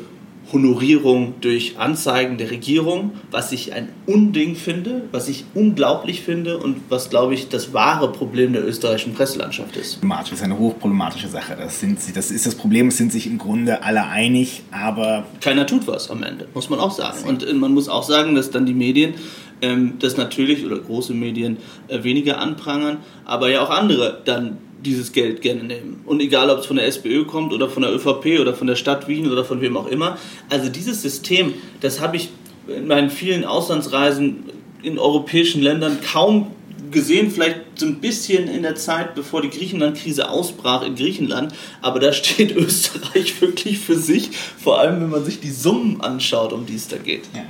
[0.53, 6.77] Honorierung durch Anzeigen der Regierung, was ich ein Unding finde, was ich unglaublich finde und
[6.91, 10.01] was, glaube ich, das wahre Problem der österreichischen Presselandschaft ist.
[10.03, 11.57] Das ist eine hochproblematische Sache.
[11.57, 15.25] Das, sind sie, das ist das Problem, es sind sich im Grunde alle einig, aber...
[15.41, 17.27] Keiner tut was am Ende, muss man auch sagen.
[17.27, 19.15] Und äh, man muss auch sagen, dass dann die Medien
[19.63, 25.13] ähm, das natürlich, oder große Medien, äh, weniger anprangern, aber ja auch andere dann dieses
[25.13, 26.03] Geld gerne nehmen.
[26.07, 28.77] Und egal, ob es von der SPÖ kommt oder von der ÖVP oder von der
[28.77, 30.17] Stadt Wien oder von wem auch immer.
[30.49, 32.31] Also dieses System, das habe ich
[32.67, 34.45] in meinen vielen Auslandsreisen
[34.83, 36.53] in europäischen Ländern kaum
[36.91, 42.01] gesehen, vielleicht so ein bisschen in der Zeit, bevor die Griechenland-Krise ausbrach in Griechenland, aber
[42.01, 46.67] da steht Österreich wirklich für sich, vor allem wenn man sich die Summen anschaut, um
[46.67, 47.25] die es da geht.
[47.35, 47.45] Ja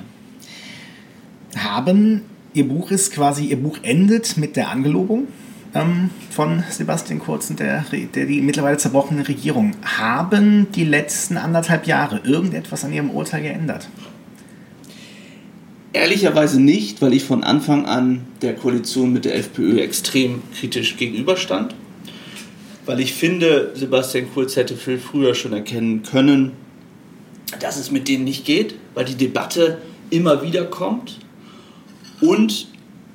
[1.56, 2.22] haben,
[2.54, 5.28] ihr Buch ist quasi, ihr Buch endet mit der Angelobung
[5.74, 7.84] ähm, von Sebastian Kurz und der,
[8.14, 9.72] der die mittlerweile zerbrochene Regierung.
[9.82, 13.88] Haben die letzten anderthalb Jahre irgendetwas an ihrem Urteil geändert?
[15.92, 21.74] Ehrlicherweise nicht, weil ich von Anfang an der Koalition mit der FPÖ extrem kritisch gegenüberstand.
[22.86, 26.52] Weil ich finde, Sebastian Kurz hätte viel früher schon erkennen können,
[27.58, 29.78] dass es mit denen nicht geht, weil die Debatte
[30.10, 31.18] immer wieder kommt
[32.20, 32.68] und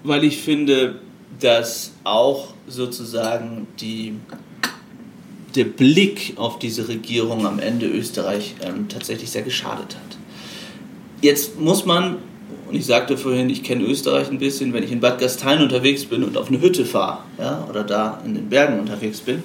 [0.03, 0.99] weil ich finde,
[1.39, 4.13] dass auch sozusagen die,
[5.55, 10.17] der Blick auf diese Regierung am Ende Österreich ähm, tatsächlich sehr geschadet hat.
[11.21, 12.17] Jetzt muss man,
[12.69, 16.05] und ich sagte vorhin, ich kenne Österreich ein bisschen, wenn ich in Bad Gastein unterwegs
[16.05, 19.43] bin und auf eine Hütte fahre ja, oder da in den Bergen unterwegs bin,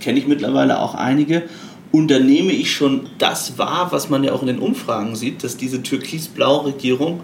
[0.00, 1.44] kenne ich mittlerweile auch einige.
[1.90, 5.44] Und da nehme ich schon das wahr, was man ja auch in den Umfragen sieht,
[5.44, 7.20] dass diese türkis-blaue Regierung,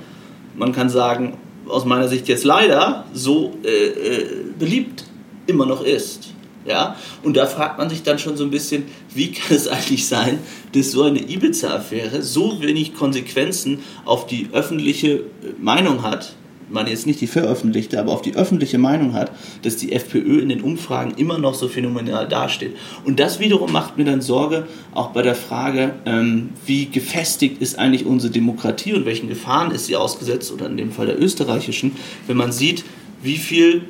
[0.57, 4.27] man kann sagen, aus meiner Sicht jetzt leider so äh, äh,
[4.59, 5.05] beliebt
[5.47, 6.35] immer noch ist.
[6.67, 6.97] Ja?
[7.23, 10.39] Und da fragt man sich dann schon so ein bisschen, wie kann es eigentlich sein,
[10.73, 15.25] dass so eine Ibiza-Affäre so wenig Konsequenzen auf die öffentliche
[15.59, 16.35] Meinung hat,
[16.71, 20.49] man jetzt nicht die veröffentlichte, aber auf die öffentliche Meinung hat, dass die FPÖ in
[20.49, 22.77] den Umfragen immer noch so phänomenal dasteht.
[23.05, 27.79] Und das wiederum macht mir dann Sorge, auch bei der Frage, ähm, wie gefestigt ist
[27.79, 31.93] eigentlich unsere Demokratie und welchen Gefahren ist sie ausgesetzt, oder in dem Fall der österreichischen,
[32.27, 32.85] wenn man sieht,
[33.23, 33.83] wie viel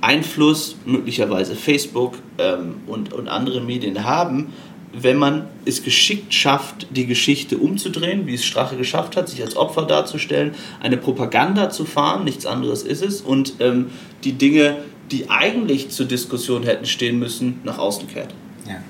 [0.00, 4.52] Einfluss möglicherweise Facebook ähm, und, und andere Medien haben
[4.92, 9.56] wenn man es geschickt schafft, die Geschichte umzudrehen, wie es Strache geschafft hat, sich als
[9.56, 13.86] Opfer darzustellen, eine Propaganda zu fahren, nichts anderes ist es, und ähm,
[14.24, 14.78] die Dinge,
[15.10, 18.34] die eigentlich zur Diskussion hätten stehen müssen, nach außen kehrt.
[18.66, 18.82] Ja.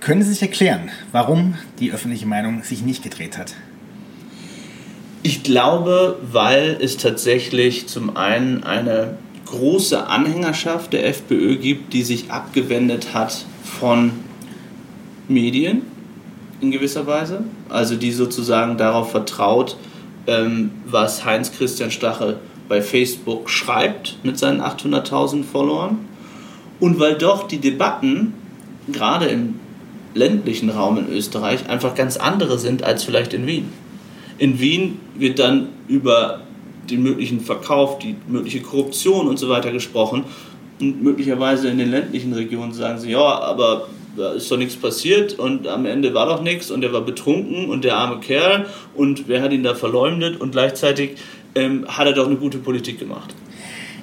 [0.00, 3.54] Können Sie sich erklären, warum die öffentliche Meinung sich nicht gedreht hat?
[5.22, 9.16] Ich glaube, weil es tatsächlich zum einen eine
[9.52, 14.12] große Anhängerschaft der FPÖ gibt, die sich abgewendet hat von
[15.28, 15.82] Medien
[16.60, 17.44] in gewisser Weise.
[17.68, 19.76] Also die sozusagen darauf vertraut,
[20.26, 22.38] ähm, was Heinz-Christian Stachel
[22.68, 25.98] bei Facebook schreibt mit seinen 800.000 Followern.
[26.80, 28.32] Und weil doch die Debatten,
[28.90, 29.56] gerade im
[30.14, 33.68] ländlichen Raum in Österreich, einfach ganz andere sind als vielleicht in Wien.
[34.38, 36.40] In Wien wird dann über
[36.92, 40.24] den möglichen Verkauf, die mögliche Korruption und so weiter gesprochen.
[40.80, 45.38] Und möglicherweise in den ländlichen Regionen sagen sie, ja, aber da ist doch nichts passiert
[45.38, 49.26] und am Ende war doch nichts und er war betrunken und der arme Kerl und
[49.28, 51.12] wer hat ihn da verleumdet und gleichzeitig
[51.54, 53.34] ähm, hat er doch eine gute Politik gemacht.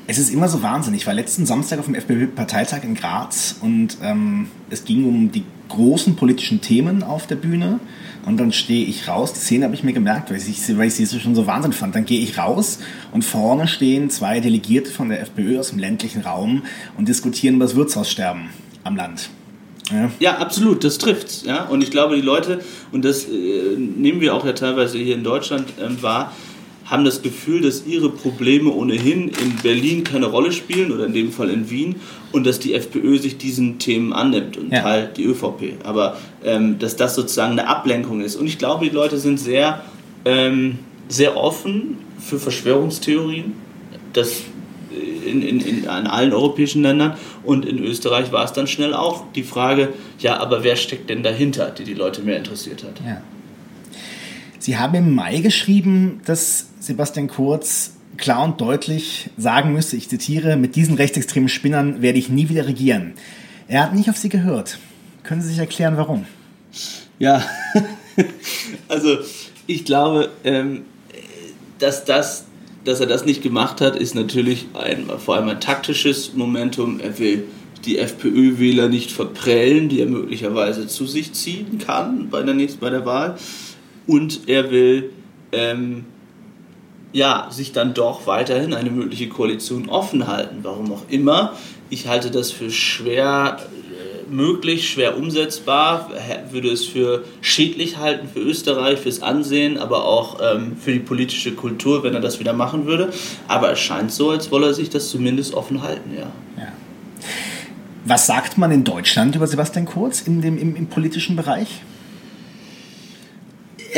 [0.07, 1.01] Es ist immer so wahnsinnig.
[1.01, 5.43] Ich war letzten Samstag auf dem FPÖ-Parteitag in Graz und ähm, es ging um die
[5.67, 7.79] großen politischen Themen auf der Bühne
[8.25, 9.33] und dann stehe ich raus.
[9.33, 11.95] Die Szene habe ich mir gemerkt, weil ich, weil ich sie schon so Wahnsinn fand.
[11.95, 12.79] Dann gehe ich raus
[13.11, 16.63] und vorne stehen zwei Delegierte von der FPÖ aus dem ländlichen Raum
[16.97, 18.49] und diskutieren über das Wirtshaussterben
[18.83, 19.29] am Land.
[19.91, 20.11] Ja.
[20.19, 21.43] ja, absolut, das trifft's.
[21.45, 21.63] Ja?
[21.63, 25.23] Und ich glaube, die Leute, und das äh, nehmen wir auch ja teilweise hier in
[25.23, 26.31] Deutschland äh, wahr,
[26.89, 31.31] haben das Gefühl, dass ihre Probleme ohnehin in Berlin keine Rolle spielen oder in dem
[31.31, 31.97] Fall in Wien
[32.31, 34.81] und dass die FPÖ sich diesen Themen annimmt und ja.
[34.81, 35.75] teilt die ÖVP.
[35.83, 38.35] Aber ähm, dass das sozusagen eine Ablenkung ist.
[38.35, 39.83] Und ich glaube, die Leute sind sehr,
[40.25, 43.53] ähm, sehr offen für Verschwörungstheorien.
[44.13, 44.41] Das
[45.25, 49.25] in, in, in, in allen europäischen Ländern und in Österreich war es dann schnell auch
[49.33, 52.99] die Frage, ja, aber wer steckt denn dahinter, die die Leute mehr interessiert hat.
[53.05, 53.21] Ja.
[54.59, 60.57] Sie haben im Mai geschrieben, dass Sebastian Kurz klar und deutlich sagen müsste, ich zitiere,
[60.57, 63.13] mit diesen rechtsextremen Spinnern werde ich nie wieder regieren.
[63.69, 64.77] Er hat nicht auf Sie gehört.
[65.23, 66.25] Können Sie sich erklären, warum?
[67.19, 67.45] Ja,
[68.89, 69.17] also
[69.65, 70.81] ich glaube, ähm,
[71.77, 72.45] dass, das,
[72.83, 76.99] dass er das nicht gemacht hat, ist natürlich ein, vor allem ein taktisches Momentum.
[76.99, 77.45] Er will
[77.85, 82.89] die FPÖ-Wähler nicht verprellen, die er möglicherweise zu sich ziehen kann bei der, nächsten, bei
[82.89, 83.37] der Wahl
[84.09, 85.11] und er will
[85.51, 86.05] ähm,
[87.13, 90.57] ja, sich dann doch weiterhin eine mögliche Koalition offen halten.
[90.63, 91.53] Warum auch immer.
[91.91, 96.09] Ich halte das für schwer äh, möglich, schwer umsetzbar,
[96.49, 101.53] würde es für schädlich halten für Österreich, fürs Ansehen, aber auch ähm, für die politische
[101.53, 103.13] Kultur, wenn er das wieder machen würde.
[103.47, 106.31] Aber es scheint so, als wolle er sich das zumindest offen halten, ja.
[106.57, 106.71] ja.
[108.05, 111.83] Was sagt man in Deutschland über Sebastian Kurz in dem, im, im politischen Bereich?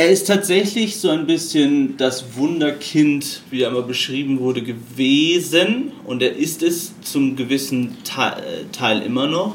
[0.02, 5.92] Er ist tatsächlich so ein bisschen das Wunderkind, wie er immer beschrieben wurde, gewesen.
[6.04, 9.54] Und er ist es zum gewissen Teil immer noch.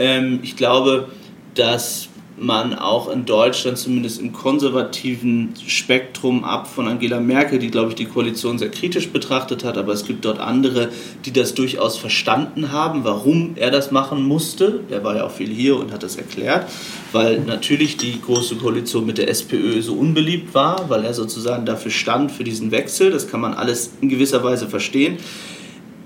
[0.00, 1.10] Ähm, ich glaube,
[1.54, 7.90] dass man auch in Deutschland zumindest im konservativen Spektrum ab von Angela Merkel, die, glaube
[7.90, 10.90] ich, die Koalition sehr kritisch betrachtet hat, aber es gibt dort andere,
[11.24, 14.80] die das durchaus verstanden haben, warum er das machen musste.
[14.90, 16.66] Der war ja auch viel hier und hat das erklärt,
[17.12, 21.90] weil natürlich die große Koalition mit der SPÖ so unbeliebt war, weil er sozusagen dafür
[21.90, 23.10] stand, für diesen Wechsel.
[23.10, 25.16] Das kann man alles in gewisser Weise verstehen.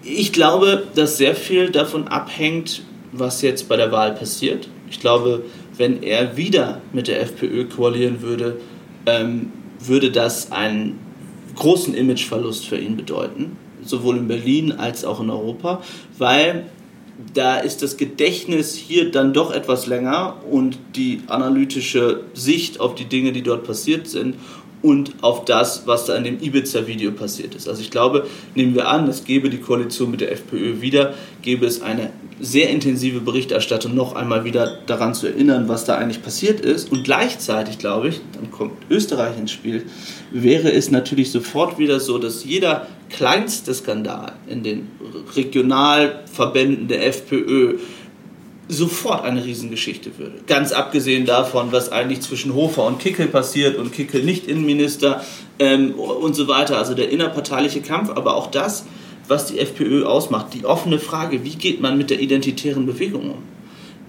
[0.03, 4.69] Ich glaube, dass sehr viel davon abhängt, was jetzt bei der Wahl passiert.
[4.91, 5.45] Ich glaube,
[5.81, 8.61] wenn er wieder mit der FPÖ koalieren würde,
[9.07, 9.51] ähm,
[9.83, 10.99] würde das einen
[11.57, 15.83] großen Imageverlust für ihn bedeuten, sowohl in Berlin als auch in Europa,
[16.19, 16.67] weil
[17.33, 23.07] da ist das Gedächtnis hier dann doch etwas länger und die analytische Sicht auf die
[23.07, 24.37] Dinge, die dort passiert sind
[24.83, 27.69] und auf das, was da in dem Ibiza-Video passiert ist.
[27.69, 31.65] Also ich glaube, nehmen wir an, es gäbe die Koalition mit der FPÖ wieder, gäbe
[31.65, 32.11] es eine
[32.41, 36.91] sehr intensive Berichterstattung noch einmal wieder daran zu erinnern, was da eigentlich passiert ist.
[36.91, 39.85] Und gleichzeitig, glaube ich, dann kommt Österreich ins Spiel,
[40.31, 44.89] wäre es natürlich sofort wieder so, dass jeder kleinste Skandal in den
[45.37, 47.79] Regionalverbänden der FPÖ
[48.69, 50.37] sofort eine Riesengeschichte würde.
[50.47, 55.25] Ganz abgesehen davon, was eigentlich zwischen Hofer und Kickel passiert und Kickel nicht Innenminister
[55.59, 56.79] ähm, und so weiter.
[56.79, 58.87] Also der innerparteiliche Kampf, aber auch das,
[59.31, 63.43] was die FPÖ ausmacht, die offene Frage, wie geht man mit der identitären Bewegung um?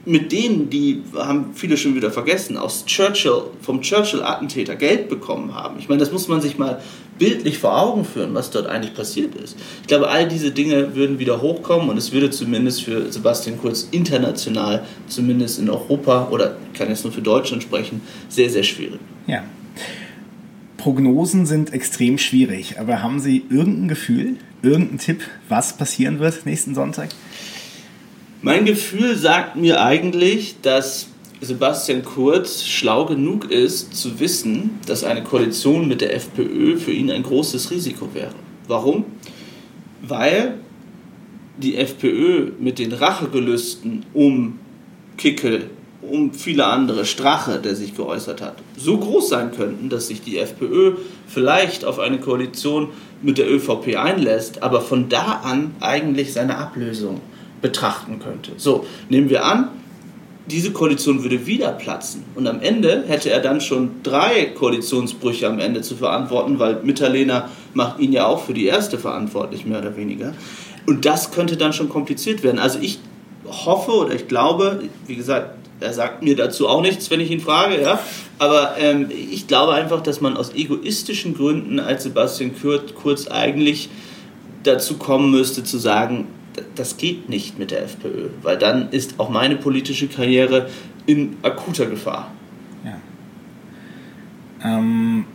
[0.04, 5.78] Mit denen, die haben viele schon wieder vergessen, aus Churchill, vom Churchill-Attentäter Geld bekommen haben.
[5.78, 6.82] Ich meine, das muss man sich mal
[7.20, 9.56] bildlich vor Augen führen, was dort eigentlich passiert ist.
[9.82, 13.88] Ich glaube, all diese Dinge würden wieder hochkommen und es würde zumindest für Sebastian Kurz
[13.92, 19.00] international, zumindest in Europa oder ich kann jetzt nur für Deutschland sprechen, sehr, sehr schwierig.
[19.28, 19.44] Ja.
[20.82, 26.74] Prognosen sind extrem schwierig, aber haben Sie irgendein Gefühl, irgendeinen Tipp, was passieren wird nächsten
[26.74, 27.10] Sonntag?
[28.42, 35.22] Mein Gefühl sagt mir eigentlich, dass Sebastian Kurz schlau genug ist, zu wissen, dass eine
[35.24, 38.34] Koalition mit der FPÖ für ihn ein großes Risiko wäre.
[38.68, 39.06] Warum?
[40.02, 40.56] Weil
[41.58, 44.58] die FPÖ mit den Rachegelüsten um
[45.18, 45.70] Kickel,
[46.02, 50.38] um viele andere, Strache, der sich geäußert hat, so groß sein könnten, dass sich die
[50.38, 50.94] FPÖ
[51.28, 52.90] vielleicht auf eine Koalition
[53.22, 57.22] mit der ÖVP einlässt, aber von da an eigentlich seine Ablösung
[57.62, 58.54] betrachten könnte.
[58.58, 59.70] So, nehmen wir an,
[60.48, 62.24] diese Koalition würde wieder platzen.
[62.36, 67.50] Und am Ende hätte er dann schon drei Koalitionsbrüche am Ende zu verantworten, weil Mitterlehner
[67.74, 70.34] macht ihn ja auch für die erste verantwortlich, mehr oder weniger.
[70.88, 72.60] Und das könnte dann schon kompliziert werden.
[72.60, 73.00] Also ich
[73.46, 77.42] hoffe oder ich glaube, wie gesagt, er sagt mir dazu auch nichts, wenn ich ihn
[77.42, 78.00] frage, ja.
[78.38, 82.52] Aber ähm, ich glaube einfach, dass man aus egoistischen Gründen als Sebastian
[82.96, 83.90] Kurz eigentlich
[84.64, 86.28] dazu kommen müsste zu sagen,
[86.76, 90.70] das geht nicht mit der FPÖ, weil dann ist auch meine politische Karriere
[91.06, 92.32] in akuter Gefahr.
[92.84, 93.00] Ja.
[94.64, 95.26] Ähm,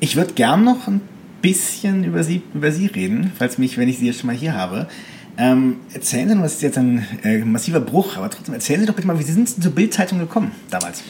[0.00, 1.00] ich würde gern noch ein
[1.42, 4.54] bisschen über Sie, über Sie reden, falls mich, wenn ich Sie jetzt schon mal hier
[4.54, 4.88] habe.
[5.38, 8.94] Ähm, erzählen Sie was ist jetzt ein äh, massiver Bruch, aber trotzdem erzählen Sie doch
[8.94, 11.02] bitte mal, wie Sie sind zur Bildzeitung gekommen damals?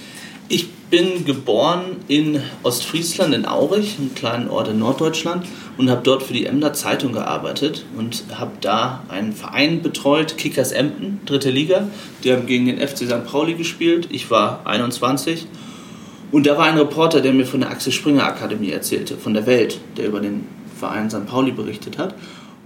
[0.48, 5.46] Ich bin geboren in Ostfriesland, in Aurich, einem kleinen Ort in Norddeutschland,
[5.78, 10.72] und habe dort für die Emder Zeitung gearbeitet und habe da einen Verein betreut, Kickers
[10.72, 11.88] Emden, dritte Liga.
[12.22, 13.24] Die haben gegen den FC St.
[13.24, 14.08] Pauli gespielt.
[14.10, 15.46] Ich war 21.
[16.30, 19.46] Und da war ein Reporter, der mir von der Axel Springer Akademie erzählte, von der
[19.46, 20.46] Welt, der über den
[20.78, 21.26] Verein St.
[21.26, 22.14] Pauli berichtet hat.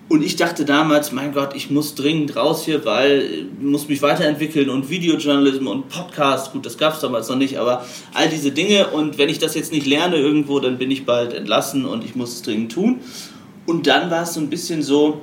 [0.09, 4.03] Und ich dachte damals, mein Gott, ich muss dringend raus hier, weil ich muss mich
[4.03, 8.53] weiterentwickeln und Videojournalismus und Podcast, gut, das gab es damals noch nicht, aber all diese
[8.53, 12.05] Dinge und wenn ich das jetzt nicht lerne irgendwo, dann bin ich bald entlassen und
[12.05, 13.01] ich muss es dringend tun.
[13.67, 15.23] Und dann war es so ein bisschen so,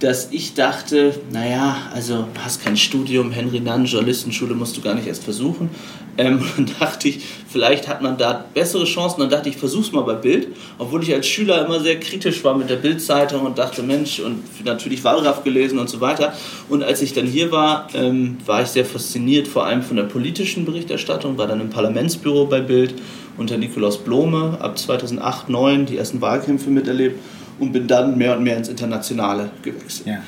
[0.00, 5.06] dass ich dachte, naja, also hast kein Studium, Henry Nann, Journalistenschule musst du gar nicht
[5.06, 5.68] erst versuchen.
[6.16, 9.20] Ähm, und dachte ich, vielleicht hat man da bessere Chancen.
[9.20, 10.48] Dann dachte ich, versuch's mal bei Bild.
[10.78, 14.42] Obwohl ich als Schüler immer sehr kritisch war mit der Bildzeitung und dachte, Mensch, und
[14.64, 16.32] natürlich Wallraff gelesen und so weiter.
[16.70, 20.04] Und als ich dann hier war, ähm, war ich sehr fasziniert, vor allem von der
[20.04, 22.94] politischen Berichterstattung, war dann im Parlamentsbüro bei Bild
[23.36, 27.18] unter Nikolaus Blome ab 2008, 2009 die ersten Wahlkämpfe miterlebt
[27.60, 30.08] und bin dann mehr und mehr ins Internationale gewechselt.
[30.08, 30.22] Ja.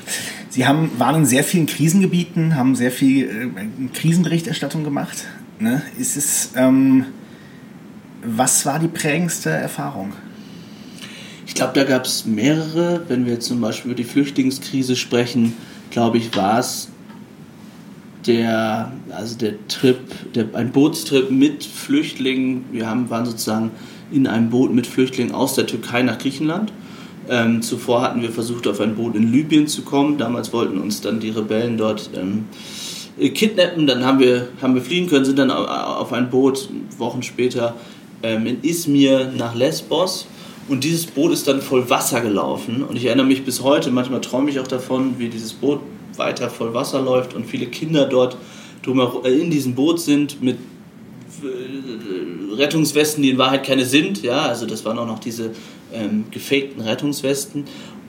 [0.49, 5.25] Sie haben, waren in sehr vielen Krisengebieten, haben sehr viel äh, Krisenberichterstattung gemacht.
[5.59, 5.81] Ne?
[5.97, 7.05] Ist es, ähm,
[8.23, 10.13] was war die prägendste Erfahrung?
[11.47, 13.03] Ich glaube, da gab es mehrere.
[13.07, 15.53] Wenn wir jetzt zum Beispiel über die Flüchtlingskrise sprechen,
[15.89, 16.89] glaube ich, war es
[18.25, 19.99] der, also der Trip,
[20.33, 22.65] der, ein Bootstrip mit Flüchtlingen.
[22.71, 23.71] Wir haben, waren sozusagen
[24.11, 26.71] in einem Boot mit Flüchtlingen aus der Türkei nach Griechenland
[27.29, 30.17] ähm, zuvor hatten wir versucht, auf ein Boot in Libyen zu kommen.
[30.17, 32.45] Damals wollten uns dann die Rebellen dort ähm,
[33.17, 33.87] kidnappen.
[33.87, 37.75] Dann haben wir, haben wir fliehen können, sind dann auf ein Boot Wochen später
[38.23, 40.27] ähm, in Izmir nach Lesbos.
[40.67, 42.83] Und dieses Boot ist dann voll Wasser gelaufen.
[42.83, 45.79] Und ich erinnere mich bis heute, manchmal träume ich auch davon, wie dieses Boot
[46.17, 48.37] weiter voll Wasser läuft und viele Kinder dort
[48.85, 50.57] äh, in diesem Boot sind mit
[51.43, 54.21] äh, Rettungswesten, die in Wahrheit keine sind.
[54.23, 55.51] Ja, also das waren auch noch diese
[55.93, 57.65] ähm, gefakten Rettungswesten.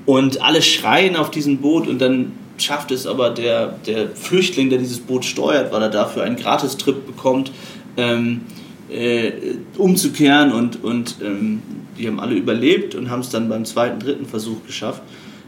[0.07, 4.79] Und alle schreien auf diesem Boot und dann schafft es aber der, der Flüchtling, der
[4.79, 7.51] dieses Boot steuert, weil er dafür einen Gratistrip bekommt,
[7.97, 8.43] ähm,
[8.91, 9.33] äh,
[9.77, 11.63] umzukehren und, und ähm,
[11.99, 15.03] die haben alle überlebt und haben es dann beim zweiten, dritten Versuch geschafft.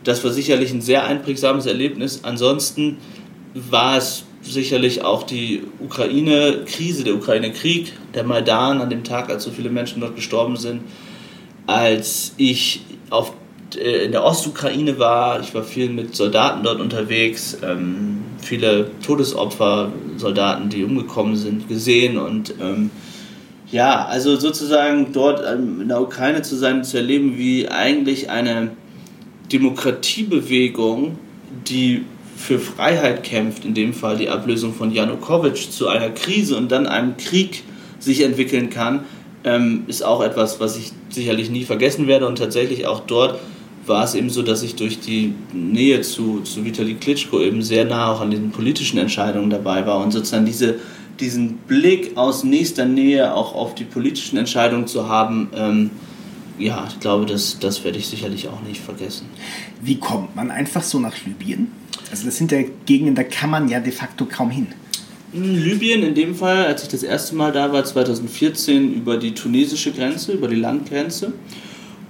[0.04, 2.20] Das war sicherlich ein sehr einprägsames Erlebnis.
[2.22, 2.98] Ansonsten
[3.54, 9.50] war es sicherlich auch die Ukraine-Krise, der Ukraine-Krieg, der Maidan an dem Tag, als so
[9.50, 10.82] viele Menschen dort gestorben sind,
[11.66, 13.32] als ich auf,
[13.76, 15.40] äh, in der Ostukraine war.
[15.40, 22.16] Ich war viel mit Soldaten dort unterwegs, ähm, viele Todesopfer, Soldaten, die umgekommen sind, gesehen
[22.16, 22.90] und ähm,
[23.70, 28.70] ja, also sozusagen dort ähm, in der Ukraine zu sein, zu erleben, wie eigentlich eine
[29.52, 31.18] Demokratiebewegung,
[31.68, 32.04] die
[32.36, 36.86] für Freiheit kämpft, in dem Fall die Ablösung von Janukowitsch, zu einer Krise und dann
[36.86, 37.64] einem Krieg
[37.98, 39.04] sich entwickeln kann,
[39.44, 42.26] ähm, ist auch etwas, was ich sicherlich nie vergessen werde.
[42.26, 43.38] Und tatsächlich auch dort
[43.86, 47.84] war es eben so, dass ich durch die Nähe zu, zu Vitali Klitschko eben sehr
[47.84, 50.76] nah auch an den politischen Entscheidungen dabei war und sozusagen diese,
[51.20, 55.90] diesen Blick aus nächster Nähe auch auf die politischen Entscheidungen zu haben, ähm,
[56.58, 59.26] ja, ich glaube, das, das werde ich sicherlich auch nicht vergessen.
[59.82, 61.70] Wie kommt man einfach so nach Libyen?
[62.10, 64.68] Also das sind ja Gegenden, da kann man ja de facto kaum hin.
[65.32, 69.92] Libyen in dem Fall, als ich das erste Mal da war, 2014, über die tunesische
[69.92, 71.32] Grenze, über die Landgrenze.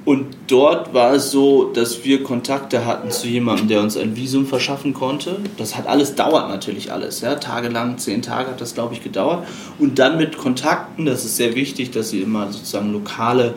[0.04, 4.46] Und dort war es so, dass wir Kontakte hatten zu jemandem, der uns ein Visum
[4.46, 5.40] verschaffen konnte.
[5.56, 7.22] Das hat alles, dauert natürlich alles.
[7.22, 7.34] Ja?
[7.34, 9.48] Tagelang, zehn Tage hat das, glaube ich, gedauert.
[9.80, 13.54] Und dann mit Kontakten, das ist sehr wichtig, dass sie immer sozusagen lokale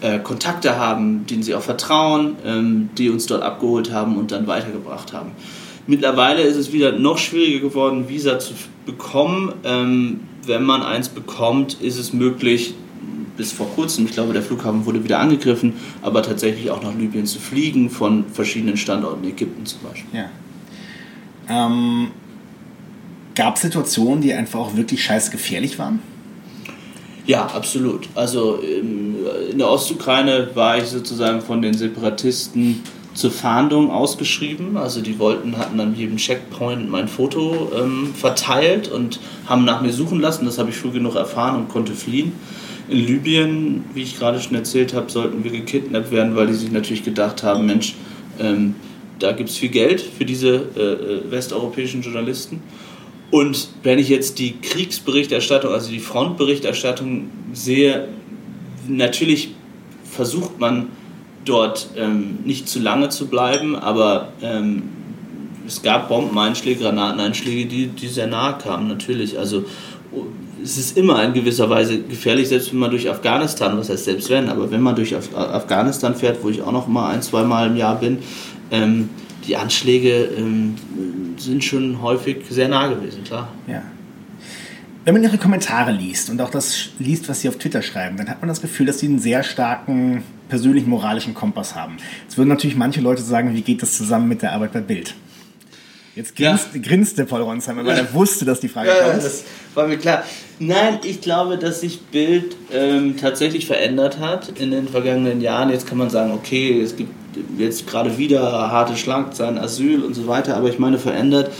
[0.00, 4.46] äh, Kontakte haben, denen sie auch vertrauen, ähm, die uns dort abgeholt haben und dann
[4.46, 5.32] weitergebracht haben.
[5.86, 8.54] Mittlerweile ist es wieder noch schwieriger geworden, Visa zu
[8.86, 9.52] bekommen.
[9.64, 12.74] Ähm, wenn man eins bekommt, ist es möglich,
[13.36, 17.26] bis vor kurzem, ich glaube, der Flughafen wurde wieder angegriffen, aber tatsächlich auch nach Libyen
[17.26, 20.20] zu fliegen, von verschiedenen Standorten, Ägypten zum Beispiel.
[20.20, 20.30] Ja.
[21.48, 22.10] Ähm,
[23.34, 26.00] Gab es Situationen, die einfach auch wirklich scheiß gefährlich waren?
[27.24, 28.08] Ja, absolut.
[28.14, 29.16] Also ähm,
[29.50, 32.82] in der Ostukraine war ich sozusagen von den Separatisten
[33.14, 34.76] zur Fahndung ausgeschrieben.
[34.76, 39.92] Also die wollten, hatten an jedem Checkpoint mein Foto ähm, verteilt und haben nach mir
[39.92, 40.44] suchen lassen.
[40.44, 42.32] Das habe ich früh genug erfahren und konnte fliehen.
[42.88, 46.72] In Libyen, wie ich gerade schon erzählt habe, sollten wir gekidnappt werden, weil die sich
[46.72, 47.94] natürlich gedacht haben, Mensch,
[48.40, 48.74] ähm,
[49.18, 52.60] da gibt es viel Geld für diese äh, äh, westeuropäischen Journalisten.
[53.30, 58.08] Und wenn ich jetzt die Kriegsberichterstattung, also die Frontberichterstattung sehe,
[58.88, 59.54] natürlich
[60.04, 60.88] versucht man
[61.44, 64.82] dort ähm, nicht zu lange zu bleiben, aber ähm,
[65.66, 69.38] es gab Bombeneinschläge, Granateneinschläge, die, die sehr nahe kamen, natürlich.
[69.38, 69.64] Also
[70.62, 74.30] es ist immer in gewisser Weise gefährlich, selbst wenn man durch Afghanistan, was heißt selbst
[74.30, 77.42] wenn, aber wenn man durch Af Afghanistan fährt, wo ich auch noch mal ein, zwei
[77.42, 78.18] Mal im Jahr bin,
[78.70, 79.10] ähm,
[79.46, 80.76] die Anschläge ähm,
[81.36, 83.48] sind schon häufig sehr nah gewesen, klar.
[83.66, 83.82] Ja.
[85.04, 88.28] Wenn man ihre Kommentare liest und auch das liest, was sie auf Twitter schreiben, dann
[88.28, 91.96] hat man das Gefühl, dass sie einen sehr starken persönlichen moralischen Kompass haben.
[92.22, 95.14] Jetzt würden natürlich manche Leute sagen, wie geht das zusammen mit der Arbeit bei Bild?
[96.14, 96.80] Jetzt grinst, ja.
[96.80, 99.24] grinste Paul Ronsheimer, weil er wusste, dass die Frage ja, kommt.
[99.24, 99.44] Das
[99.74, 100.22] war mir klar.
[100.58, 105.70] Nein, ich glaube, dass sich Bild ähm, tatsächlich verändert hat in den vergangenen Jahren.
[105.70, 107.10] Jetzt kann man sagen, okay, es gibt
[107.58, 111.50] jetzt gerade wieder harte Schlagzeilen, Asyl und so weiter, aber ich meine verändert,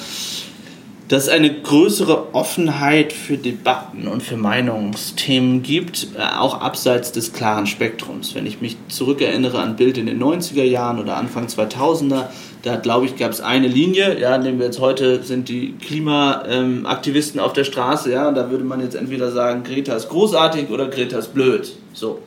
[1.12, 7.34] dass es eine größere Offenheit für Debatten und für Meinungsthemen gibt, äh, auch abseits des
[7.34, 8.34] klaren Spektrums.
[8.34, 12.28] Wenn ich mich zurückerinnere an Bild in den 90er Jahren oder Anfang 2000er,
[12.62, 17.40] da glaube ich, gab es eine Linie, ja, nehmen wir jetzt heute, sind die Klimaaktivisten
[17.40, 20.88] auf der Straße, ja, und da würde man jetzt entweder sagen, Greta ist großartig oder
[20.88, 21.72] Greta ist blöd.
[21.92, 22.20] So.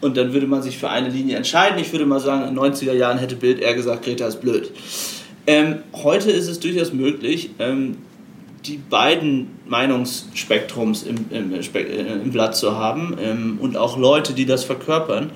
[0.00, 1.80] Und dann würde man sich für eine Linie entscheiden.
[1.80, 4.70] Ich würde mal sagen, in den 90er Jahren hätte Bild eher gesagt, Greta ist blöd.
[5.48, 7.96] Ähm, heute ist es durchaus möglich, ähm,
[8.68, 14.46] die beiden Meinungsspektrums im, im, äh, im Blatt zu haben ähm, und auch Leute, die
[14.46, 15.30] das verkörpern.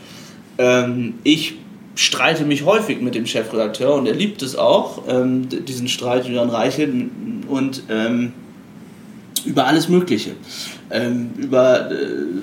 [0.59, 1.55] Ähm, ich
[1.95, 6.51] streite mich häufig mit dem Chefredakteur und er liebt es auch, ähm, diesen Streit Julian
[6.51, 7.11] Reichel
[7.49, 8.33] und ähm,
[9.45, 10.33] über alles Mögliche.
[10.91, 11.97] Ähm, über äh,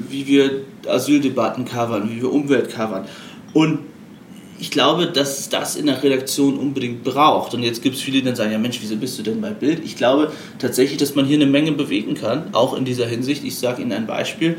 [0.10, 0.52] wie wir
[0.88, 3.06] Asyldebatten covern, wie wir Umwelt covern.
[3.54, 3.80] Und
[4.60, 7.54] ich glaube, dass es das in der Redaktion unbedingt braucht.
[7.54, 9.52] Und jetzt gibt es viele, die dann sagen, ja Mensch, wieso bist du denn bei
[9.52, 9.84] Bild?
[9.86, 13.44] Ich glaube tatsächlich, dass man hier eine Menge bewegen kann, auch in dieser Hinsicht.
[13.46, 14.58] Ich sage Ihnen ein Beispiel.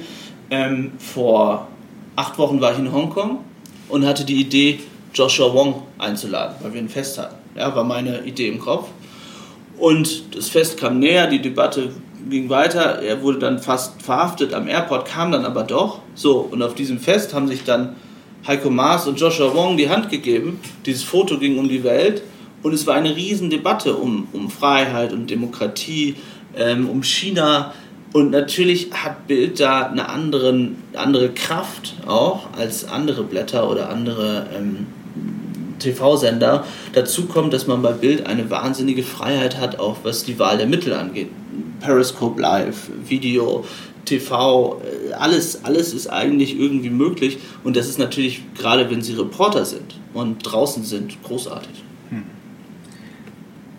[0.50, 1.68] Ähm, vor
[2.16, 3.40] acht Wochen war ich in Hongkong
[3.88, 4.80] und hatte die Idee,
[5.12, 7.36] Joshua Wong einzuladen, weil wir ein Fest hatten.
[7.56, 8.88] Ja, war meine Idee im Kopf.
[9.76, 11.90] Und das Fest kam näher, die Debatte
[12.28, 13.02] ging weiter.
[13.02, 16.00] Er wurde dann fast verhaftet am Airport, kam dann aber doch.
[16.14, 17.96] So, und auf diesem Fest haben sich dann
[18.46, 20.60] Heiko Maas und Joshua Wong die Hand gegeben.
[20.86, 22.22] Dieses Foto ging um die Welt
[22.62, 26.16] und es war eine Riesendebatte um, um Freiheit und Demokratie,
[26.56, 27.74] ähm, um China.
[28.12, 34.46] Und natürlich hat Bild da eine anderen, andere Kraft auch als andere Blätter oder andere
[34.56, 34.86] ähm,
[35.78, 36.64] TV-Sender.
[36.92, 40.66] Dazu kommt, dass man bei Bild eine wahnsinnige Freiheit hat, auch was die Wahl der
[40.66, 41.30] Mittel angeht.
[41.80, 43.64] Periscope Live, Video,
[44.04, 47.38] TV, äh, alles, alles ist eigentlich irgendwie möglich.
[47.64, 51.84] Und das ist natürlich, gerade wenn Sie Reporter sind und draußen sind, großartig.
[52.10, 52.24] Hm.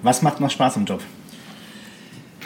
[0.03, 1.01] Was macht noch Spaß im Job?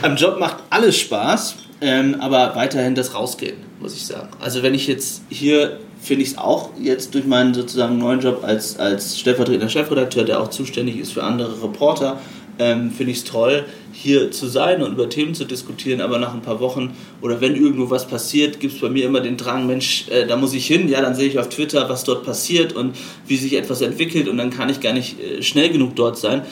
[0.02, 4.30] Am Job macht alles Spaß, ähm, aber weiterhin das Rausgehen, muss ich sagen.
[4.40, 8.44] Also wenn ich jetzt hier finde ich es auch jetzt durch meinen sozusagen neuen Job
[8.44, 12.20] als, als stellvertretender Chefredakteur, der auch zuständig ist für andere Reporter,
[12.60, 16.34] ähm, finde ich es toll, hier zu sein und über Themen zu diskutieren, aber nach
[16.34, 19.68] ein paar Wochen oder wenn irgendwo was passiert, gibt es bei mir immer den Drang,
[19.68, 22.74] Mensch, äh, da muss ich hin, ja, dann sehe ich auf Twitter, was dort passiert
[22.74, 22.96] und
[23.28, 26.44] wie sich etwas entwickelt und dann kann ich gar nicht äh, schnell genug dort sein.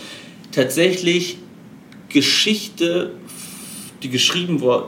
[0.52, 1.38] Tatsächlich
[2.10, 3.12] Geschichte,
[4.04, 4.88] die geschrieben, wird,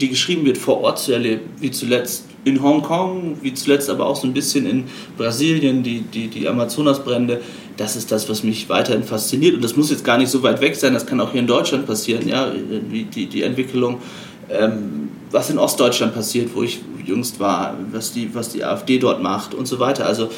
[0.00, 4.16] die geschrieben wird, vor Ort zu erleben, wie zuletzt in Hongkong, wie zuletzt aber auch
[4.16, 4.84] so ein bisschen in
[5.16, 7.40] Brasilien, die, die, die Amazonasbrände,
[7.76, 9.54] das ist das, was mich weiterhin fasziniert.
[9.54, 11.46] Und das muss jetzt gar nicht so weit weg sein, das kann auch hier in
[11.46, 13.98] Deutschland passieren, ja, die, die, die Entwicklung,
[14.50, 19.22] ähm, was in Ostdeutschland passiert, wo ich jüngst war, was die, was die AfD dort
[19.22, 20.06] macht und so weiter.
[20.06, 20.28] Also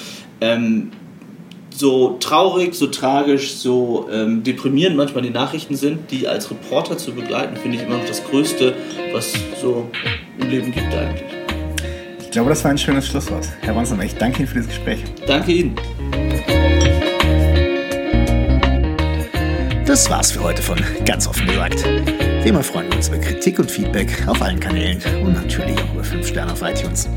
[0.40, 0.90] ähm,
[1.70, 7.12] so traurig, so tragisch, so ähm, deprimierend manchmal die Nachrichten sind, die als Reporter zu
[7.12, 8.74] begleiten, finde ich immer noch das Größte,
[9.12, 9.86] was so
[10.38, 11.35] im Leben gibt eigentlich.
[12.36, 13.48] Ich glaube, das war ein schönes Schlusswort.
[13.62, 15.02] Herr Wonsam, ich danke Ihnen für das Gespräch.
[15.26, 15.74] Danke Ihnen.
[19.86, 21.82] Das war's für heute von ganz offen gesagt.
[22.42, 25.94] Wie immer freuen wir uns über Kritik und Feedback auf allen Kanälen und natürlich auch
[25.94, 27.08] über 5 Sterne auf iTunes.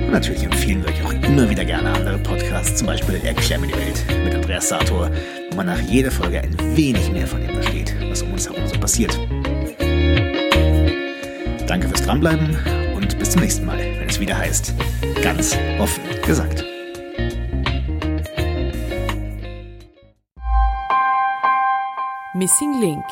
[0.00, 3.68] Und natürlich empfehlen wir euch auch immer wieder gerne andere Podcasts, zum Beispiel Erklär mir
[3.68, 5.08] die Welt mit Andreas Sator,
[5.50, 8.66] wo man nach jeder Folge ein wenig mehr von dem versteht, was um uns herum
[8.66, 9.16] so passiert.
[11.72, 12.54] Danke fürs Dranbleiben
[12.94, 14.74] und bis zum nächsten Mal, wenn es wieder heißt,
[15.22, 16.62] ganz offen gesagt.
[22.34, 23.02] Missing Link